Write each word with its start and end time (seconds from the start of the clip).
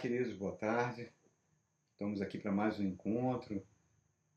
queridos, 0.00 0.32
boa 0.32 0.56
tarde. 0.56 1.12
Estamos 1.92 2.22
aqui 2.22 2.38
para 2.38 2.50
mais 2.50 2.80
um 2.80 2.84
encontro 2.84 3.62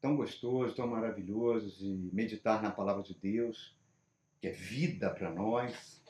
tão 0.02 0.18
gostoso, 0.18 0.76
tão 0.76 0.86
maravilhoso 0.86 1.72
de 1.78 2.10
meditar 2.14 2.62
na 2.62 2.70
palavra 2.70 3.02
de 3.02 3.14
Deus, 3.14 3.74
que 4.42 4.48
é 4.48 4.52
vida 4.52 5.10
para 5.10 5.32
nós. 5.32 6.04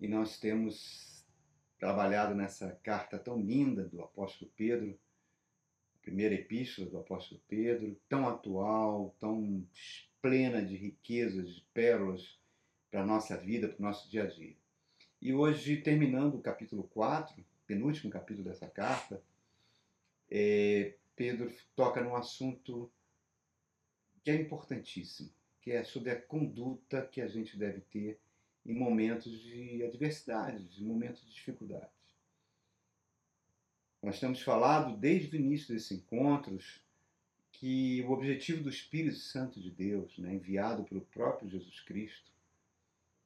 E 0.00 0.08
nós 0.08 0.40
temos 0.40 1.22
trabalhado 1.78 2.34
nessa 2.34 2.70
carta 2.82 3.18
tão 3.18 3.38
linda 3.38 3.84
do 3.84 4.00
apóstolo 4.00 4.50
Pedro, 4.56 4.98
a 5.96 5.98
primeira 5.98 6.34
epístola 6.34 6.88
do 6.88 6.96
apóstolo 7.00 7.38
Pedro, 7.46 8.00
tão 8.08 8.26
atual, 8.26 9.14
tão 9.20 9.62
plena 10.22 10.64
de 10.64 10.76
riquezas, 10.76 11.54
de 11.54 11.66
pérolas 11.74 12.40
para 12.90 13.02
a 13.02 13.06
nossa 13.06 13.36
vida, 13.36 13.68
para 13.68 13.78
o 13.78 13.82
nosso 13.82 14.10
dia 14.10 14.22
a 14.22 14.26
dia. 14.26 14.56
E 15.20 15.34
hoje, 15.34 15.76
terminando 15.76 16.36
o 16.36 16.40
capítulo 16.40 16.84
4, 16.84 17.44
penúltimo 17.70 18.10
capítulo 18.10 18.48
dessa 18.48 18.66
carta, 18.66 19.22
é, 20.28 20.96
Pedro 21.14 21.52
toca 21.76 22.02
num 22.02 22.16
assunto 22.16 22.90
que 24.24 24.30
é 24.32 24.34
importantíssimo, 24.34 25.30
que 25.60 25.70
é 25.70 25.84
sobre 25.84 26.10
a 26.10 26.20
conduta 26.20 27.06
que 27.06 27.20
a 27.20 27.28
gente 27.28 27.56
deve 27.56 27.80
ter 27.82 28.18
em 28.66 28.74
momentos 28.74 29.40
de 29.40 29.84
adversidades, 29.84 30.80
em 30.80 30.84
momentos 30.84 31.24
de 31.24 31.32
dificuldades. 31.32 31.94
Nós 34.02 34.18
temos 34.18 34.42
falado 34.42 34.96
desde 34.96 35.36
o 35.36 35.40
início 35.40 35.72
desses 35.72 35.92
encontros 35.92 36.82
que 37.52 38.02
o 38.02 38.10
objetivo 38.10 38.64
do 38.64 38.70
Espírito 38.70 39.18
Santo 39.18 39.60
de 39.60 39.70
Deus, 39.70 40.18
né, 40.18 40.34
enviado 40.34 40.82
pelo 40.82 41.02
próprio 41.02 41.48
Jesus 41.48 41.78
Cristo, 41.82 42.32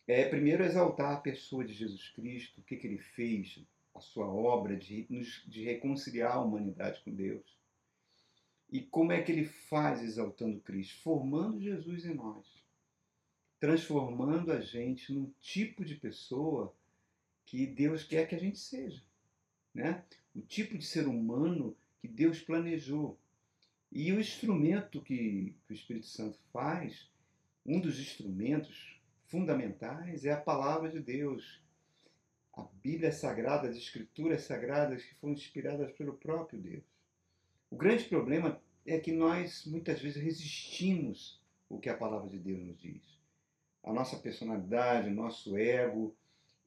é 0.06 0.28
primeiro 0.28 0.62
exaltar 0.62 1.14
a 1.14 1.20
pessoa 1.20 1.64
de 1.64 1.72
Jesus 1.72 2.10
Cristo, 2.10 2.60
o 2.60 2.64
que, 2.64 2.76
que 2.76 2.86
ele 2.86 2.98
fez 2.98 3.64
a 3.94 4.00
sua 4.00 4.26
obra 4.26 4.76
de, 4.76 5.06
de 5.46 5.64
reconciliar 5.64 6.32
a 6.32 6.40
humanidade 6.40 7.00
com 7.04 7.14
Deus. 7.14 7.56
E 8.70 8.80
como 8.80 9.12
é 9.12 9.22
que 9.22 9.30
ele 9.30 9.44
faz 9.44 10.02
exaltando 10.02 10.60
Cristo? 10.60 11.00
Formando 11.02 11.60
Jesus 11.60 12.04
em 12.04 12.14
nós, 12.14 12.46
transformando 13.60 14.50
a 14.50 14.60
gente 14.60 15.12
num 15.12 15.32
tipo 15.40 15.84
de 15.84 15.94
pessoa 15.94 16.74
que 17.46 17.66
Deus 17.66 18.02
quer 18.02 18.26
que 18.26 18.34
a 18.34 18.38
gente 18.38 18.58
seja. 18.58 19.02
Né? 19.72 20.04
O 20.34 20.40
tipo 20.40 20.76
de 20.76 20.84
ser 20.84 21.06
humano 21.06 21.76
que 22.00 22.08
Deus 22.08 22.40
planejou. 22.40 23.18
E 23.92 24.12
o 24.12 24.18
instrumento 24.18 25.00
que, 25.00 25.54
que 25.66 25.72
o 25.72 25.74
Espírito 25.74 26.06
Santo 26.06 26.36
faz, 26.52 27.08
um 27.64 27.80
dos 27.80 28.00
instrumentos 28.00 29.00
fundamentais 29.26 30.24
é 30.24 30.32
a 30.32 30.40
palavra 30.40 30.90
de 30.90 31.00
Deus, 31.00 31.63
a 32.56 32.62
Bíblia 32.82 33.12
Sagrada, 33.12 33.68
as 33.68 33.76
Escrituras 33.76 34.42
Sagradas 34.42 35.04
que 35.04 35.14
foram 35.16 35.34
inspiradas 35.34 35.90
pelo 35.92 36.14
próprio 36.14 36.60
Deus. 36.60 36.84
O 37.70 37.76
grande 37.76 38.04
problema 38.04 38.60
é 38.86 38.98
que 38.98 39.10
nós 39.10 39.64
muitas 39.66 40.00
vezes 40.00 40.22
resistimos 40.22 41.42
o 41.68 41.78
que 41.78 41.88
a 41.88 41.96
palavra 41.96 42.28
de 42.28 42.38
Deus 42.38 42.62
nos 42.62 42.78
diz. 42.78 43.02
A 43.82 43.92
nossa 43.92 44.16
personalidade, 44.16 45.08
o 45.08 45.14
nosso 45.14 45.56
ego, 45.56 46.14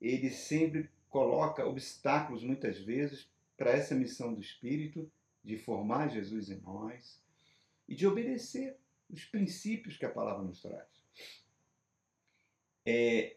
ele 0.02 0.30
sempre 0.30 0.90
coloca 1.10 1.66
obstáculos 1.66 2.44
muitas 2.44 2.78
vezes 2.80 3.30
para 3.56 3.72
essa 3.72 3.96
missão 3.96 4.34
do 4.34 4.42
Espírito 4.42 5.10
de 5.44 5.58
formar 5.58 6.10
Jesus 6.10 6.50
em 6.50 6.60
nós 6.60 7.22
e 7.88 7.96
de 7.96 8.06
obedecer 8.06 8.78
os 9.10 9.24
princípios 9.24 9.98
que 9.98 10.06
a 10.06 10.12
palavra 10.12 10.44
nos 10.44 10.62
traz. 10.62 10.88
É, 12.86 13.37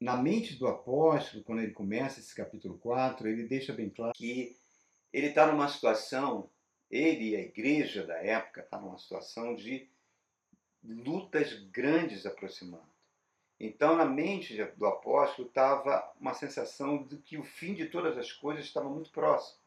na 0.00 0.16
mente 0.16 0.56
do 0.56 0.66
apóstolo, 0.66 1.44
quando 1.44 1.60
ele 1.60 1.72
começa 1.72 2.20
esse 2.20 2.34
capítulo 2.34 2.78
4, 2.78 3.28
ele 3.28 3.46
deixa 3.46 3.72
bem 3.72 3.90
claro 3.90 4.14
que 4.14 4.56
ele 5.12 5.26
está 5.26 5.46
numa 5.46 5.68
situação, 5.68 6.50
ele 6.90 7.30
e 7.30 7.36
a 7.36 7.40
igreja 7.40 8.06
da 8.06 8.16
época 8.16 8.62
está 8.62 8.80
numa 8.80 8.96
situação 8.96 9.54
de 9.54 9.90
lutas 10.82 11.52
grandes 11.70 12.24
aproximando. 12.24 12.88
Então, 13.58 13.94
na 13.94 14.06
mente 14.06 14.56
do 14.64 14.86
apóstolo 14.86 15.46
estava 15.46 16.10
uma 16.18 16.32
sensação 16.32 17.06
de 17.06 17.18
que 17.18 17.36
o 17.36 17.44
fim 17.44 17.74
de 17.74 17.84
todas 17.86 18.16
as 18.16 18.32
coisas 18.32 18.64
estava 18.64 18.88
muito 18.88 19.10
próximo. 19.10 19.60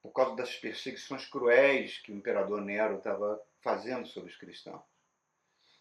Por 0.00 0.12
causa 0.12 0.34
das 0.34 0.56
perseguições 0.56 1.26
cruéis 1.26 1.98
que 1.98 2.10
o 2.10 2.16
imperador 2.16 2.62
Nero 2.62 2.96
estava 2.96 3.38
fazendo 3.60 4.06
sobre 4.06 4.30
os 4.30 4.36
cristãos. 4.38 4.82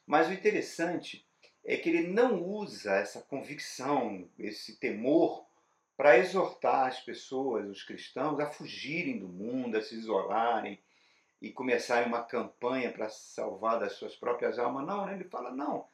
Mas 0.06 0.28
o 0.28 0.34
interessante 0.34 1.26
é 1.66 1.76
que 1.78 1.90
ele 1.90 2.08
não 2.08 2.44
usa 2.44 2.94
essa 2.94 3.22
convicção, 3.22 4.30
esse 4.38 4.78
temor, 4.78 5.46
para 5.98 6.18
exortar 6.18 6.88
as 6.88 7.00
pessoas, 7.00 7.68
os 7.68 7.82
cristãos, 7.82 8.40
a 8.40 8.52
fugirem 8.52 9.18
do 9.18 9.28
mundo, 9.28 9.76
a 9.76 9.82
se 9.82 9.96
isolarem 9.96 10.80
e 11.42 11.52
começarem 11.52 12.08
uma 12.08 12.24
campanha 12.24 12.92
para 12.92 13.10
salvar 13.10 13.80
das 13.80 13.94
suas 13.94 14.16
próprias 14.16 14.60
almas. 14.60 14.86
Não, 14.86 15.08
né? 15.08 15.16
ele 15.16 15.24
fala: 15.24 15.52
não. 15.52 15.88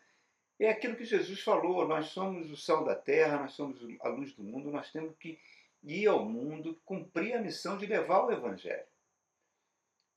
É 0.59 0.69
aquilo 0.69 0.97
que 0.97 1.05
Jesus 1.05 1.41
falou: 1.41 1.87
nós 1.87 2.07
somos 2.07 2.51
o 2.51 2.57
sal 2.57 2.83
da 2.83 2.95
terra, 2.95 3.39
nós 3.39 3.53
somos 3.53 3.79
a 4.01 4.09
luz 4.09 4.33
do 4.33 4.43
mundo, 4.43 4.71
nós 4.71 4.91
temos 4.91 5.15
que 5.17 5.39
ir 5.83 6.05
ao 6.07 6.25
mundo, 6.25 6.79
cumprir 6.83 7.33
a 7.33 7.41
missão 7.41 7.77
de 7.77 7.85
levar 7.85 8.25
o 8.25 8.31
Evangelho. 8.31 8.85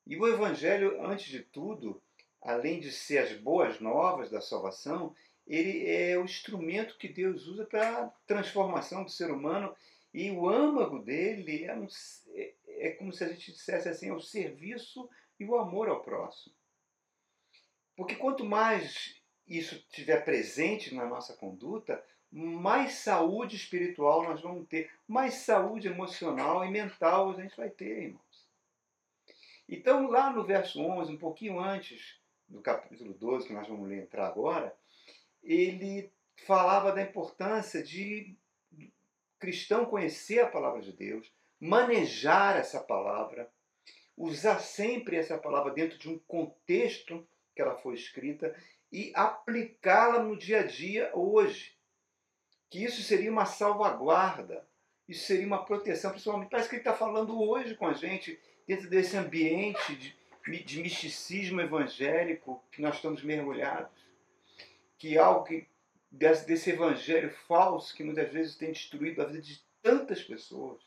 E 0.07 0.17
o 0.17 0.27
Evangelho, 0.27 1.01
antes 1.07 1.27
de 1.27 1.43
tudo, 1.43 2.03
além 2.43 2.81
de 2.81 2.91
ser 2.91 3.19
as 3.19 3.33
boas 3.33 3.81
novas 3.81 4.31
da 4.31 4.41
salvação, 4.41 5.15
ele 5.47 5.87
é 5.91 6.19
o 6.19 6.25
instrumento 6.25 6.97
que 6.97 7.09
Deus 7.09 7.47
usa 7.47 7.65
para 7.67 8.05
a 8.05 8.09
transformação 8.27 9.05
do 9.05 9.11
ser 9.11 9.31
humano 9.31 9.75
e 10.13 10.31
o 10.31 10.49
âmago 10.49 11.01
dele 11.01 11.65
é, 11.65 11.75
um, 11.75 11.87
é, 12.35 12.55
é, 12.67 12.91
como 12.91 13.13
se 13.13 13.25
a 13.25 13.29
gente 13.29 13.53
dissesse 13.53 13.89
assim, 13.89 14.09
é 14.09 14.15
o 14.15 14.21
serviço 14.21 15.09
e 15.39 15.45
o 15.45 15.57
amor 15.57 15.89
ao 15.89 16.03
próximo. 16.03 16.55
Porque 17.97 18.15
quanto 18.15 18.45
mais 18.45 19.21
isso 19.47 19.75
estiver 19.75 20.25
presente 20.25 20.95
na 20.95 21.05
nossa 21.05 21.35
conduta, 21.35 22.03
mais 22.31 22.95
saúde 22.95 23.57
espiritual 23.57 24.25
nós 24.25 24.41
vamos 24.41 24.67
ter, 24.67 24.91
mais 25.07 25.35
saúde 25.35 25.89
emocional 25.89 26.65
e 26.65 26.71
mental 26.71 27.31
a 27.31 27.41
gente 27.41 27.57
vai 27.57 27.71
ter, 27.71 28.05
irmãos. 28.05 28.25
Então, 29.69 30.09
lá 30.09 30.31
no 30.31 30.45
verso 30.45 30.81
11, 30.81 31.13
um 31.13 31.19
pouquinho 31.19 31.59
antes 31.59 32.21
do 32.49 32.61
capítulo 32.61 33.15
12, 33.15 33.47
que 33.47 33.53
nós 33.53 33.67
vamos 33.67 33.89
ler 33.89 34.03
entrar 34.03 34.27
agora, 34.27 34.77
ele 35.45 36.11
falava 36.47 36.93
da 36.93 37.03
importância 37.03 37.83
de 37.83 38.37
cristão 39.39 39.85
conhecer 39.85 40.41
a 40.41 40.49
palavra 40.49 40.81
de 40.81 40.93
Deus, 40.93 41.31
manejar 41.61 42.57
essa 42.57 42.81
palavra, 42.81 43.51
usar 44.17 44.59
sempre 44.59 45.17
essa 45.17 45.37
palavra 45.39 45.73
dentro 45.73 45.99
de 45.99 46.09
um 46.09 46.19
contexto 46.21 47.27
que 47.55 47.61
ela 47.61 47.77
foi 47.77 47.95
escrita 47.95 48.55
e 48.91 49.13
aplicá-la 49.15 50.23
no 50.23 50.37
dia 50.37 50.61
a 50.61 50.67
dia 50.67 51.11
hoje. 51.15 51.77
Que 52.71 52.83
isso 52.85 53.03
seria 53.03 53.31
uma 53.31 53.45
salvaguarda, 53.45 54.67
isso 55.09 55.27
seria 55.27 55.47
uma 55.47 55.65
proteção, 55.65 56.11
principalmente. 56.11 56.51
Parece 56.51 56.69
que 56.69 56.77
ele 56.77 56.81
está 56.81 56.95
falando 56.95 57.41
hoje 57.41 57.75
com 57.75 57.87
a 57.87 57.93
gente, 57.93 58.41
dentro 58.67 58.89
desse 58.89 59.17
ambiente 59.17 59.95
de, 59.97 60.65
de 60.65 60.81
misticismo 60.81 61.61
evangélico 61.61 62.65
que 62.73 62.81
nós 62.81 62.97
estamos 62.97 63.23
mergulhados 63.23 63.91
que 65.05 65.19
algo 65.19 65.45
que, 65.45 65.69
desse, 66.11 66.47
desse 66.47 66.71
evangelho 66.71 67.31
falso 67.47 67.95
que 67.95 68.03
muitas 68.03 68.33
vezes 68.33 68.57
tem 68.57 68.73
destruído 68.73 69.21
a 69.21 69.27
vida 69.27 69.43
de 69.43 69.63
tantas 69.83 70.23
pessoas, 70.23 70.83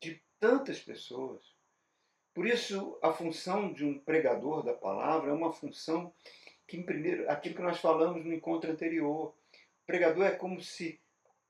de 0.00 0.22
tantas 0.38 0.78
pessoas. 0.78 1.42
Por 2.32 2.46
isso, 2.46 2.96
a 3.02 3.12
função 3.12 3.72
de 3.72 3.84
um 3.84 3.98
pregador 3.98 4.62
da 4.62 4.72
palavra 4.72 5.30
é 5.30 5.34
uma 5.34 5.52
função 5.52 6.14
que, 6.68 6.76
em 6.76 6.84
primeiro, 6.84 7.28
aquilo 7.28 7.56
que 7.56 7.62
nós 7.62 7.80
falamos 7.80 8.24
no 8.24 8.32
encontro 8.32 8.70
anterior, 8.70 9.34
o 9.34 9.86
pregador 9.86 10.24
é 10.24 10.30
como 10.30 10.62
se 10.62 11.00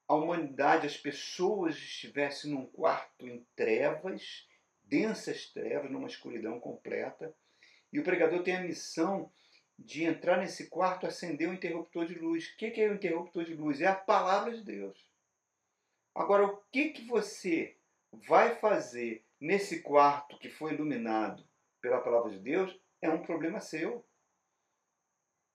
a 0.09 0.15
humanidade, 0.15 0.87
as 0.87 0.97
pessoas 0.97 1.77
estivessem 1.77 2.53
num 2.53 2.65
quarto 2.65 3.29
em 3.29 3.47
trevas, 3.55 4.49
densas 4.83 5.47
trevas, 5.51 5.91
numa 5.91 6.09
escuridão 6.09 6.59
completa, 6.59 7.35
e 7.93 8.01
o 8.01 8.03
pregador 8.03 8.43
tem 8.43 8.57
a 8.57 8.63
missão 8.63 9.31
de 9.85 10.05
entrar 10.05 10.39
nesse 10.39 10.69
quarto, 10.69 11.07
acender 11.07 11.49
o 11.49 11.51
um 11.51 11.55
interruptor 11.55 12.07
de 12.07 12.15
luz. 12.15 12.49
O 12.49 12.57
que 12.57 12.81
é 12.81 12.89
o 12.89 12.95
interruptor 12.95 13.45
de 13.45 13.55
luz? 13.55 13.81
É 13.81 13.87
a 13.87 13.95
palavra 13.95 14.53
de 14.53 14.63
Deus. 14.63 14.99
Agora, 16.15 16.45
o 16.45 16.57
que, 16.71 16.91
que 16.91 17.07
você 17.07 17.77
vai 18.13 18.57
fazer 18.57 19.25
nesse 19.41 19.83
quarto 19.83 20.39
que 20.39 20.49
foi 20.49 20.75
iluminado 20.75 21.45
pela 21.81 22.01
palavra 22.01 22.31
de 22.31 22.39
Deus 22.39 22.79
é 23.01 23.11
um 23.11 23.23
problema 23.23 23.61
seu. 23.61 24.07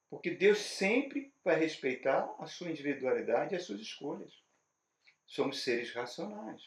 Porque 0.09 0.31
Deus 0.31 0.59
sempre 0.59 1.33
vai 1.43 1.57
respeitar 1.59 2.33
a 2.39 2.45
sua 2.45 2.69
individualidade 2.69 3.53
e 3.53 3.57
as 3.57 3.63
suas 3.63 3.79
escolhas. 3.79 4.31
Somos 5.25 5.63
seres 5.63 5.93
racionais. 5.93 6.61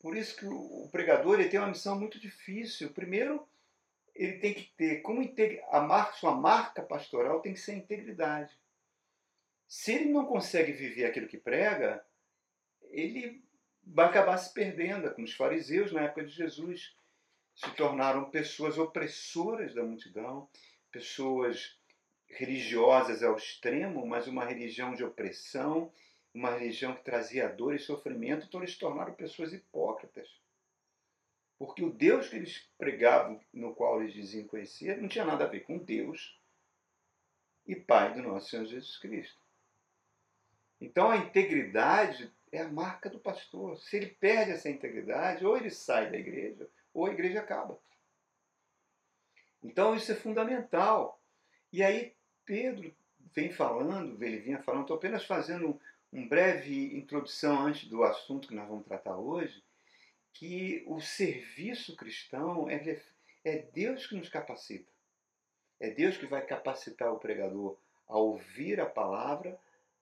Por 0.00 0.16
isso 0.16 0.36
que 0.36 0.46
o 0.46 0.88
pregador 0.90 1.40
ele 1.40 1.48
tem 1.48 1.58
uma 1.58 1.68
missão 1.68 1.98
muito 1.98 2.18
difícil. 2.20 2.92
Primeiro, 2.92 3.47
ele 4.18 4.38
tem 4.38 4.52
que 4.52 4.64
ter, 4.76 5.00
como 5.00 5.22
a 5.70 5.80
marca, 5.80 6.12
sua 6.14 6.34
marca 6.34 6.82
pastoral 6.82 7.40
tem 7.40 7.54
que 7.54 7.60
ser 7.60 7.74
integridade. 7.74 8.52
Se 9.68 9.92
ele 9.92 10.06
não 10.06 10.26
consegue 10.26 10.72
viver 10.72 11.04
aquilo 11.04 11.28
que 11.28 11.38
prega, 11.38 12.04
ele 12.90 13.44
vai 13.86 14.06
acabar 14.06 14.36
se 14.36 14.52
perdendo, 14.52 15.08
como 15.14 15.24
os 15.24 15.34
fariseus 15.34 15.92
na 15.92 16.02
época 16.02 16.24
de 16.24 16.32
Jesus 16.32 16.96
se 17.54 17.70
tornaram 17.76 18.30
pessoas 18.30 18.76
opressoras 18.76 19.72
da 19.72 19.84
multidão, 19.84 20.48
pessoas 20.90 21.78
religiosas 22.26 23.22
ao 23.22 23.36
extremo, 23.36 24.04
mas 24.04 24.26
uma 24.26 24.44
religião 24.44 24.94
de 24.94 25.04
opressão, 25.04 25.92
uma 26.34 26.50
religião 26.50 26.94
que 26.94 27.04
trazia 27.04 27.48
dor 27.48 27.74
e 27.74 27.78
sofrimento, 27.78 28.46
então 28.46 28.60
eles 28.60 28.74
se 28.74 28.80
tornaram 28.80 29.14
pessoas 29.14 29.52
hipócritas. 29.52 30.28
Porque 31.58 31.82
o 31.82 31.92
Deus 31.92 32.28
que 32.28 32.36
eles 32.36 32.70
pregavam, 32.78 33.40
no 33.52 33.74
qual 33.74 34.00
eles 34.00 34.14
diziam 34.14 34.46
conhecer, 34.46 34.96
não 35.00 35.08
tinha 35.08 35.24
nada 35.24 35.44
a 35.44 35.48
ver 35.48 35.60
com 35.60 35.78
Deus 35.78 36.40
e 37.66 37.74
Pai 37.74 38.14
do 38.14 38.22
nosso 38.22 38.48
Senhor 38.48 38.64
Jesus 38.64 38.96
Cristo. 38.96 39.40
Então 40.80 41.10
a 41.10 41.16
integridade 41.16 42.32
é 42.52 42.62
a 42.62 42.68
marca 42.68 43.10
do 43.10 43.18
pastor. 43.18 43.76
Se 43.78 43.96
ele 43.96 44.06
perde 44.06 44.52
essa 44.52 44.70
integridade, 44.70 45.44
ou 45.44 45.56
ele 45.56 45.70
sai 45.70 46.10
da 46.10 46.16
igreja, 46.16 46.68
ou 46.94 47.06
a 47.06 47.12
igreja 47.12 47.40
acaba. 47.40 47.78
Então 49.62 49.94
isso 49.94 50.12
é 50.12 50.14
fundamental. 50.14 51.20
E 51.72 51.82
aí 51.82 52.14
Pedro 52.44 52.94
vem 53.34 53.50
falando, 53.50 54.22
ele 54.22 54.38
vinha 54.38 54.62
falando, 54.62 54.82
estou 54.82 54.96
apenas 54.96 55.24
fazendo 55.24 55.78
um 56.12 56.26
breve 56.26 56.96
introdução 56.96 57.66
antes 57.66 57.88
do 57.88 58.02
assunto 58.02 58.48
que 58.48 58.54
nós 58.54 58.66
vamos 58.66 58.86
tratar 58.86 59.16
hoje, 59.16 59.62
que 60.38 60.84
o 60.86 61.00
serviço 61.00 61.96
cristão 61.96 62.70
é, 62.70 63.02
é 63.44 63.58
Deus 63.58 64.06
que 64.06 64.14
nos 64.14 64.28
capacita. 64.28 64.88
É 65.80 65.90
Deus 65.90 66.16
que 66.16 66.26
vai 66.26 66.46
capacitar 66.46 67.12
o 67.12 67.18
pregador 67.18 67.76
a 68.06 68.16
ouvir 68.18 68.80
a 68.80 68.86
palavra, 68.86 69.58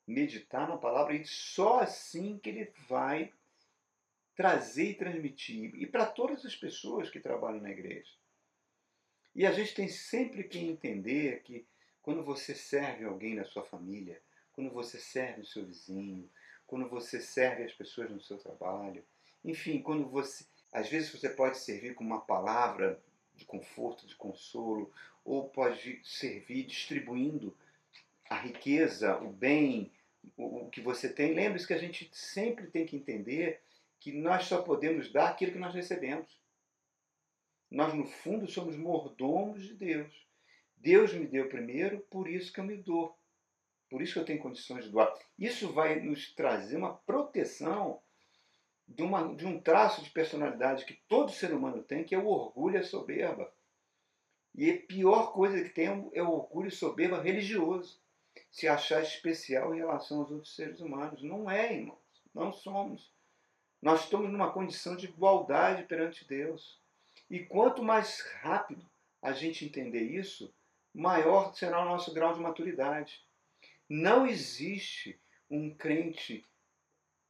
meditar 0.06 0.68
na 0.68 0.76
palavra, 0.76 1.14
e 1.14 1.24
só 1.24 1.80
assim 1.80 2.38
que 2.38 2.50
ele 2.50 2.70
vai 2.86 3.32
trazer 4.34 4.90
e 4.90 4.94
transmitir. 4.94 5.74
E 5.74 5.86
para 5.86 6.04
todas 6.04 6.44
as 6.44 6.54
pessoas 6.54 7.08
que 7.08 7.18
trabalham 7.18 7.62
na 7.62 7.70
igreja. 7.70 8.12
E 9.34 9.46
a 9.46 9.52
gente 9.52 9.74
tem 9.74 9.88
sempre 9.88 10.44
que 10.44 10.58
entender 10.58 11.40
que 11.44 11.66
quando 12.02 12.22
você 12.22 12.54
serve 12.54 13.06
alguém 13.06 13.34
na 13.34 13.44
sua 13.44 13.64
família, 13.64 14.20
quando 14.52 14.70
você 14.70 14.98
serve 14.98 15.40
o 15.40 15.46
seu 15.46 15.64
vizinho, 15.64 16.30
quando 16.66 16.86
você 16.90 17.20
serve 17.20 17.62
as 17.62 17.72
pessoas 17.72 18.10
no 18.10 18.20
seu 18.20 18.36
trabalho, 18.36 19.02
enfim, 19.46 19.80
quando 19.80 20.06
você. 20.08 20.44
Às 20.72 20.88
vezes 20.88 21.10
você 21.10 21.30
pode 21.30 21.58
servir 21.58 21.94
com 21.94 22.04
uma 22.04 22.20
palavra 22.20 23.00
de 23.34 23.44
conforto, 23.44 24.06
de 24.06 24.14
consolo, 24.14 24.92
ou 25.24 25.48
pode 25.48 26.00
servir 26.04 26.64
distribuindo 26.64 27.56
a 28.28 28.36
riqueza, 28.36 29.16
o 29.18 29.30
bem, 29.30 29.92
o, 30.36 30.68
que 30.68 30.80
você 30.80 31.08
tem. 31.08 31.32
Lembre-se 31.32 31.66
que 31.66 31.72
a 31.72 31.78
gente 31.78 32.10
sempre 32.12 32.66
tem 32.66 32.84
que 32.84 32.96
entender 32.96 33.62
que 34.00 34.12
nós 34.12 34.44
só 34.44 34.62
podemos 34.62 35.10
dar 35.12 35.30
aquilo 35.30 35.52
que 35.52 35.58
nós 35.58 35.74
recebemos. 35.74 36.40
Nós, 37.70 37.94
no 37.94 38.04
fundo, 38.04 38.46
somos 38.48 38.76
mordomos 38.76 39.62
de 39.62 39.74
Deus. 39.74 40.26
Deus 40.76 41.14
me 41.14 41.26
deu 41.26 41.48
primeiro, 41.48 42.00
por 42.10 42.28
isso 42.28 42.52
que 42.52 42.60
eu 42.60 42.64
me 42.64 42.76
dou. 42.76 43.16
Por 43.88 44.02
isso 44.02 44.14
que 44.14 44.18
eu 44.18 44.24
tenho 44.24 44.42
condições 44.42 44.84
de 44.84 44.90
doar. 44.90 45.12
Isso 45.38 45.72
vai 45.72 46.00
nos 46.00 46.34
trazer 46.34 46.76
uma 46.76 46.94
proteção 46.94 48.00
de, 48.86 49.02
uma, 49.02 49.34
de 49.34 49.46
um 49.46 49.60
traço 49.60 50.02
de 50.02 50.10
personalidade 50.10 50.84
que 50.84 50.94
todo 51.08 51.32
ser 51.32 51.52
humano 51.52 51.82
tem, 51.82 52.04
que 52.04 52.14
é 52.14 52.18
o 52.18 52.26
orgulho 52.26 52.76
e 52.76 52.78
a 52.78 52.84
soberba. 52.84 53.52
E 54.54 54.70
a 54.70 54.78
pior 54.86 55.32
coisa 55.32 55.62
que 55.62 55.68
tem 55.68 56.10
é 56.14 56.22
o 56.22 56.30
orgulho 56.30 56.68
e 56.68 56.72
soberba 56.72 57.20
religioso. 57.20 58.00
Se 58.50 58.66
achar 58.66 59.02
especial 59.02 59.74
em 59.74 59.78
relação 59.78 60.20
aos 60.20 60.30
outros 60.30 60.54
seres 60.54 60.80
humanos. 60.80 61.22
Não 61.22 61.50
é, 61.50 61.74
irmãos. 61.74 61.98
Não 62.34 62.52
somos. 62.52 63.10
Nós 63.82 64.04
estamos 64.04 64.30
numa 64.30 64.50
condição 64.50 64.96
de 64.96 65.06
igualdade 65.06 65.84
perante 65.84 66.26
Deus. 66.26 66.80
E 67.28 67.40
quanto 67.40 67.82
mais 67.82 68.20
rápido 68.40 68.84
a 69.20 69.32
gente 69.32 69.64
entender 69.64 70.02
isso, 70.02 70.52
maior 70.94 71.54
será 71.54 71.82
o 71.82 71.88
nosso 71.88 72.14
grau 72.14 72.32
de 72.32 72.40
maturidade. 72.40 73.22
Não 73.88 74.26
existe 74.26 75.20
um 75.50 75.74
crente 75.74 76.44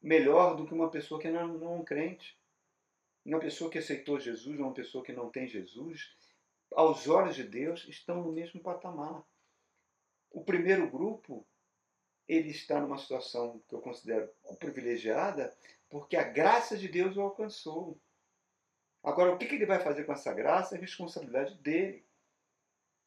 melhor 0.06 0.54
do 0.54 0.64
que 0.64 0.72
uma 0.72 0.88
pessoa 0.88 1.20
que 1.20 1.28
não, 1.28 1.58
não 1.58 1.74
é 1.74 1.76
um 1.80 1.84
crente. 1.84 2.38
Uma 3.24 3.40
pessoa 3.40 3.68
que 3.68 3.78
aceitou 3.78 4.20
Jesus, 4.20 4.56
uma 4.56 4.72
pessoa 4.72 5.02
que 5.02 5.12
não 5.12 5.28
tem 5.28 5.48
Jesus, 5.48 6.16
aos 6.72 7.08
olhos 7.08 7.34
de 7.34 7.42
Deus, 7.42 7.84
estão 7.88 8.22
no 8.22 8.30
mesmo 8.30 8.60
patamar. 8.60 9.24
O 10.30 10.44
primeiro 10.44 10.88
grupo, 10.88 11.44
ele 12.28 12.50
está 12.50 12.80
numa 12.80 12.98
situação 12.98 13.60
que 13.68 13.74
eu 13.74 13.80
considero 13.80 14.30
privilegiada, 14.60 15.52
porque 15.90 16.16
a 16.16 16.22
graça 16.22 16.78
de 16.78 16.86
Deus 16.86 17.16
o 17.16 17.20
alcançou. 17.20 18.00
Agora, 19.02 19.34
o 19.34 19.38
que 19.38 19.46
ele 19.46 19.66
vai 19.66 19.80
fazer 19.80 20.04
com 20.04 20.12
essa 20.12 20.32
graça 20.32 20.76
é 20.76 20.78
responsabilidade 20.78 21.56
dele. 21.56 22.06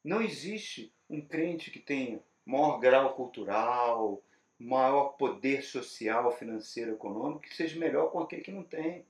Não 0.03 0.21
existe 0.21 0.93
um 1.09 1.25
crente 1.25 1.71
que 1.71 1.79
tenha 1.79 2.21
maior 2.45 2.77
grau 2.79 3.15
cultural, 3.15 4.21
maior 4.59 5.13
poder 5.17 5.63
social, 5.63 6.31
financeiro, 6.31 6.93
econômico, 6.93 7.41
que 7.41 7.55
seja 7.55 7.79
melhor 7.79 8.11
com 8.11 8.19
aquele 8.19 8.41
que 8.41 8.51
não 8.51 8.63
tem. 8.63 9.05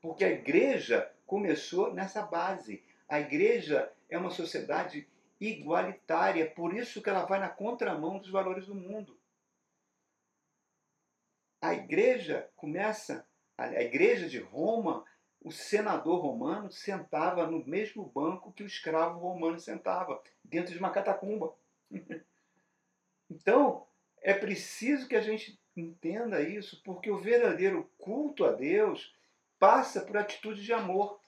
Porque 0.00 0.24
a 0.24 0.30
igreja 0.30 1.10
começou 1.26 1.92
nessa 1.92 2.22
base. 2.22 2.82
A 3.08 3.20
igreja 3.20 3.92
é 4.08 4.16
uma 4.16 4.30
sociedade 4.30 5.06
igualitária, 5.38 6.50
por 6.50 6.74
isso 6.74 7.02
que 7.02 7.10
ela 7.10 7.24
vai 7.24 7.38
na 7.38 7.48
contramão 7.48 8.18
dos 8.18 8.30
valores 8.30 8.66
do 8.66 8.74
mundo. 8.74 9.18
A 11.62 11.74
igreja 11.74 12.48
começa, 12.56 13.26
a 13.58 13.82
igreja 13.82 14.28
de 14.28 14.38
Roma 14.38 15.04
o 15.42 15.50
senador 15.50 16.20
romano 16.20 16.70
sentava 16.70 17.46
no 17.46 17.64
mesmo 17.64 18.04
banco 18.04 18.52
que 18.52 18.62
o 18.62 18.66
escravo 18.66 19.18
romano 19.18 19.58
sentava, 19.58 20.22
dentro 20.44 20.72
de 20.72 20.78
uma 20.78 20.90
catacumba. 20.90 21.54
então, 23.30 23.86
é 24.22 24.34
preciso 24.34 25.08
que 25.08 25.16
a 25.16 25.20
gente 25.20 25.58
entenda 25.76 26.42
isso, 26.42 26.82
porque 26.84 27.10
o 27.10 27.18
verdadeiro 27.18 27.90
culto 27.98 28.44
a 28.44 28.52
Deus 28.52 29.14
passa 29.58 30.00
por 30.00 30.16
atitude 30.16 30.62
de 30.62 30.72
amor. 30.72 31.20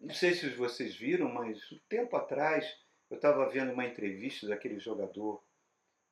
Não 0.00 0.14
sei 0.14 0.34
se 0.34 0.48
vocês 0.50 0.96
viram, 0.96 1.28
mas 1.28 1.70
um 1.72 1.78
tempo 1.88 2.16
atrás 2.16 2.66
eu 3.08 3.16
estava 3.16 3.48
vendo 3.48 3.72
uma 3.72 3.86
entrevista 3.86 4.46
daquele 4.48 4.78
jogador 4.78 5.42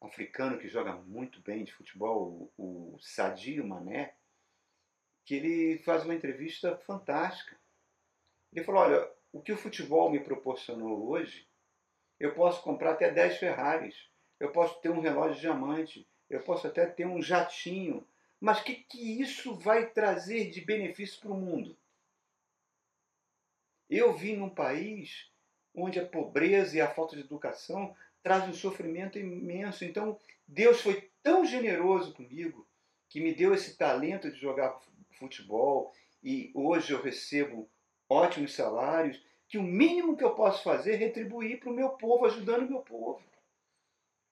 africano 0.00 0.58
que 0.58 0.68
joga 0.68 0.92
muito 0.92 1.40
bem 1.42 1.64
de 1.64 1.72
futebol, 1.72 2.52
o 2.56 2.96
Sadio 3.00 3.66
Mané 3.66 4.14
que 5.30 5.36
ele 5.36 5.78
faz 5.78 6.04
uma 6.04 6.14
entrevista 6.14 6.76
fantástica. 6.78 7.56
Ele 8.52 8.64
falou: 8.64 8.82
Olha, 8.82 9.08
o 9.32 9.40
que 9.40 9.52
o 9.52 9.56
futebol 9.56 10.10
me 10.10 10.18
proporcionou 10.18 11.08
hoje, 11.08 11.48
eu 12.18 12.34
posso 12.34 12.60
comprar 12.64 12.94
até 12.94 13.12
10 13.12 13.38
Ferraris, 13.38 14.09
eu 14.40 14.50
posso 14.50 14.80
ter 14.80 14.90
um 14.90 15.00
relógio 15.00 15.34
de 15.34 15.42
diamante, 15.42 16.08
eu 16.28 16.40
posso 16.42 16.66
até 16.66 16.86
ter 16.86 17.06
um 17.06 17.20
jatinho. 17.22 18.04
Mas 18.40 18.60
o 18.60 18.64
que, 18.64 18.74
que 18.74 19.20
isso 19.20 19.54
vai 19.54 19.86
trazer 19.86 20.50
de 20.50 20.62
benefício 20.62 21.20
para 21.20 21.30
o 21.30 21.38
mundo? 21.38 21.76
Eu 23.88 24.14
vim 24.14 24.36
num 24.36 24.48
país 24.48 25.30
onde 25.74 26.00
a 26.00 26.06
pobreza 26.06 26.76
e 26.76 26.80
a 26.80 26.88
falta 26.88 27.14
de 27.14 27.22
educação 27.22 27.94
trazem 28.22 28.50
um 28.50 28.54
sofrimento 28.54 29.18
imenso. 29.18 29.84
Então, 29.84 30.18
Deus 30.48 30.80
foi 30.80 31.10
tão 31.22 31.44
generoso 31.44 32.14
comigo 32.14 32.66
que 33.08 33.20
me 33.20 33.34
deu 33.34 33.52
esse 33.52 33.76
talento 33.76 34.30
de 34.30 34.38
jogar 34.38 34.80
futebol 35.10 35.92
e 36.22 36.50
hoje 36.54 36.92
eu 36.92 37.02
recebo 37.02 37.68
ótimos 38.08 38.54
salários, 38.54 39.22
que 39.48 39.58
o 39.58 39.62
mínimo 39.62 40.16
que 40.16 40.24
eu 40.24 40.34
posso 40.34 40.62
fazer 40.62 40.94
é 40.94 40.96
retribuir 40.96 41.60
para 41.60 41.70
o 41.70 41.74
meu 41.74 41.90
povo, 41.90 42.26
ajudando 42.26 42.66
o 42.66 42.70
meu 42.70 42.80
povo. 42.80 43.20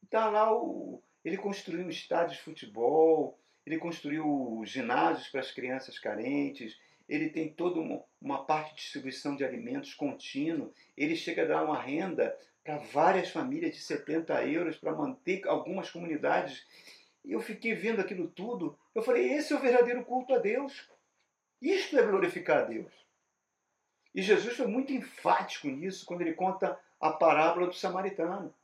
Está 0.08 0.30
lá 0.30 0.50
o, 0.50 1.02
ele 1.22 1.36
construiu 1.36 1.84
um 1.84 1.90
estádio 1.90 2.34
de 2.34 2.42
futebol, 2.42 3.38
ele 3.66 3.76
construiu 3.76 4.62
ginásios 4.64 5.28
para 5.28 5.40
as 5.40 5.50
crianças 5.50 5.98
carentes, 5.98 6.80
ele 7.06 7.28
tem 7.28 7.52
toda 7.52 7.78
uma, 7.78 8.02
uma 8.18 8.44
parte 8.46 8.74
de 8.74 8.80
distribuição 8.80 9.36
de 9.36 9.44
alimentos 9.44 9.92
contínuo, 9.92 10.72
ele 10.96 11.14
chega 11.14 11.42
a 11.42 11.46
dar 11.46 11.64
uma 11.64 11.78
renda 11.78 12.34
para 12.64 12.78
várias 12.78 13.28
famílias 13.28 13.74
de 13.74 13.82
70 13.82 14.46
euros 14.46 14.78
para 14.78 14.94
manter 14.94 15.46
algumas 15.46 15.90
comunidades 15.90 16.66
e 17.22 17.32
eu 17.32 17.40
fiquei 17.40 17.74
vendo 17.74 18.00
aquilo 18.00 18.28
tudo. 18.28 18.78
Eu 18.94 19.02
falei: 19.02 19.30
esse 19.34 19.52
é 19.52 19.56
o 19.56 19.60
verdadeiro 19.60 20.02
culto 20.06 20.32
a 20.32 20.38
Deus. 20.38 20.88
Isto 21.60 21.98
é 21.98 22.02
glorificar 22.02 22.58
a 22.62 22.64
Deus. 22.64 22.90
E 24.14 24.22
Jesus 24.22 24.56
foi 24.56 24.66
muito 24.66 24.94
enfático 24.94 25.68
nisso 25.68 26.06
quando 26.06 26.22
ele 26.22 26.32
conta 26.32 26.80
a 26.98 27.12
parábola 27.12 27.66
do 27.66 27.74
samaritano. 27.74 28.54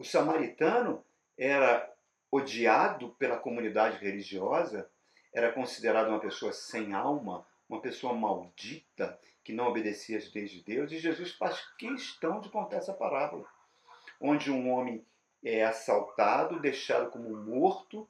O 0.00 0.02
samaritano 0.02 1.04
era 1.36 1.86
odiado 2.32 3.10
pela 3.18 3.36
comunidade 3.36 3.98
religiosa, 3.98 4.90
era 5.30 5.52
considerado 5.52 6.08
uma 6.08 6.18
pessoa 6.18 6.54
sem 6.54 6.94
alma, 6.94 7.46
uma 7.68 7.82
pessoa 7.82 8.14
maldita, 8.14 9.20
que 9.44 9.52
não 9.52 9.66
obedecia 9.66 10.16
às 10.16 10.32
leis 10.32 10.52
de 10.52 10.62
Deus, 10.62 10.90
e 10.90 10.98
Jesus 10.98 11.32
faz 11.32 11.60
questão 11.76 12.40
de 12.40 12.48
contar 12.48 12.78
essa 12.78 12.94
parábola, 12.94 13.46
onde 14.18 14.50
um 14.50 14.70
homem 14.70 15.04
é 15.44 15.66
assaltado, 15.66 16.58
deixado 16.58 17.10
como 17.10 17.36
morto, 17.36 18.08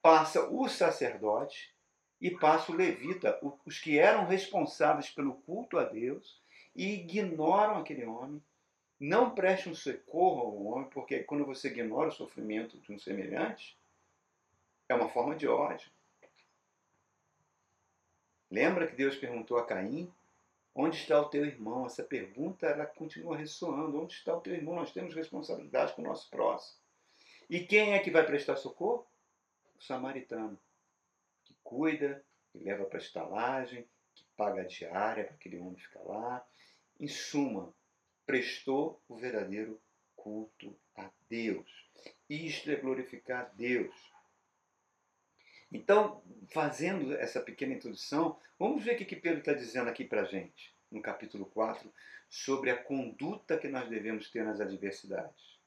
passa 0.00 0.48
o 0.48 0.68
sacerdote 0.68 1.74
e 2.20 2.30
passa 2.30 2.70
o 2.70 2.76
levita, 2.76 3.40
os 3.64 3.80
que 3.80 3.98
eram 3.98 4.24
responsáveis 4.24 5.10
pelo 5.10 5.34
culto 5.34 5.78
a 5.78 5.82
Deus, 5.82 6.40
e 6.76 6.94
ignoram 6.94 7.78
aquele 7.78 8.04
homem, 8.04 8.40
não 8.98 9.34
prestam 9.34 9.74
socorro 9.74 10.40
ao 10.42 10.64
homem, 10.64 10.90
porque 10.90 11.24
quando 11.24 11.44
você 11.44 11.68
ignora 11.68 12.08
o 12.08 12.12
sofrimento 12.12 12.78
de 12.78 12.92
um 12.92 12.98
semelhante, 12.98 13.76
é 14.88 14.94
uma 14.94 15.08
forma 15.08 15.34
de 15.34 15.46
ódio. 15.48 15.90
Lembra 18.50 18.86
que 18.86 18.94
Deus 18.94 19.16
perguntou 19.16 19.58
a 19.58 19.66
Caim: 19.66 20.12
Onde 20.74 20.96
está 20.96 21.20
o 21.20 21.28
teu 21.28 21.44
irmão? 21.44 21.86
Essa 21.86 22.02
pergunta 22.02 22.66
ela 22.66 22.86
continua 22.86 23.36
ressoando. 23.36 24.00
Onde 24.00 24.14
está 24.14 24.36
o 24.36 24.40
teu 24.40 24.54
irmão? 24.54 24.74
Nós 24.74 24.92
temos 24.92 25.14
responsabilidade 25.14 25.92
com 25.94 26.02
o 26.02 26.04
nosso 26.04 26.28
próximo. 26.30 26.78
E 27.48 27.60
quem 27.60 27.94
é 27.94 27.98
que 27.98 28.10
vai 28.10 28.24
prestar 28.24 28.56
socorro? 28.56 29.06
O 29.76 29.82
samaritano, 29.82 30.58
que 31.44 31.54
cuida, 31.62 32.24
que 32.50 32.58
leva 32.58 32.84
para 32.84 32.98
a 32.98 33.02
estalagem, 33.02 33.86
que 34.14 34.24
paga 34.36 34.62
a 34.62 34.66
diária 34.66 35.24
para 35.24 35.34
aquele 35.34 35.58
homem 35.58 35.76
ficar 35.76 36.02
lá. 36.02 36.46
Em 36.98 37.08
suma, 37.08 37.72
prestou 38.26 39.02
o 39.08 39.16
verdadeiro 39.16 39.80
culto 40.16 40.76
a 40.96 41.10
Deus. 41.28 41.68
Isto 42.28 42.70
é 42.70 42.76
glorificar 42.76 43.52
Deus. 43.54 43.94
Então, 45.70 46.22
fazendo 46.52 47.14
essa 47.14 47.40
pequena 47.40 47.74
introdução, 47.74 48.38
vamos 48.58 48.84
ver 48.84 48.94
o 48.94 49.04
que 49.04 49.16
Pedro 49.16 49.40
está 49.40 49.52
dizendo 49.52 49.90
aqui 49.90 50.04
para 50.04 50.22
a 50.22 50.24
gente, 50.24 50.74
no 50.90 51.02
capítulo 51.02 51.46
4, 51.46 51.92
sobre 52.28 52.70
a 52.70 52.76
conduta 52.76 53.58
que 53.58 53.68
nós 53.68 53.88
devemos 53.88 54.30
ter 54.30 54.44
nas 54.44 54.60
adversidades. 54.60 55.58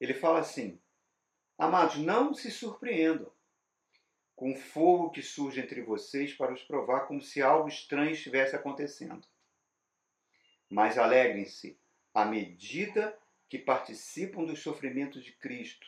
Ele 0.00 0.14
fala 0.14 0.40
assim: 0.40 0.80
Amados, 1.56 1.96
não 1.96 2.34
se 2.34 2.50
surpreendam 2.50 3.32
com 4.36 4.52
o 4.52 4.56
fogo 4.56 5.10
que 5.10 5.22
surge 5.22 5.60
entre 5.60 5.82
vocês 5.82 6.32
para 6.32 6.52
os 6.52 6.62
provar 6.62 7.06
como 7.06 7.20
se 7.20 7.42
algo 7.42 7.68
estranho 7.68 8.12
estivesse 8.12 8.54
acontecendo. 8.54 9.26
Mas 10.68 10.98
alegrem-se 10.98 11.78
à 12.14 12.24
medida 12.24 13.16
que 13.48 13.58
participam 13.58 14.44
dos 14.44 14.60
sofrimentos 14.60 15.24
de 15.24 15.32
Cristo 15.32 15.86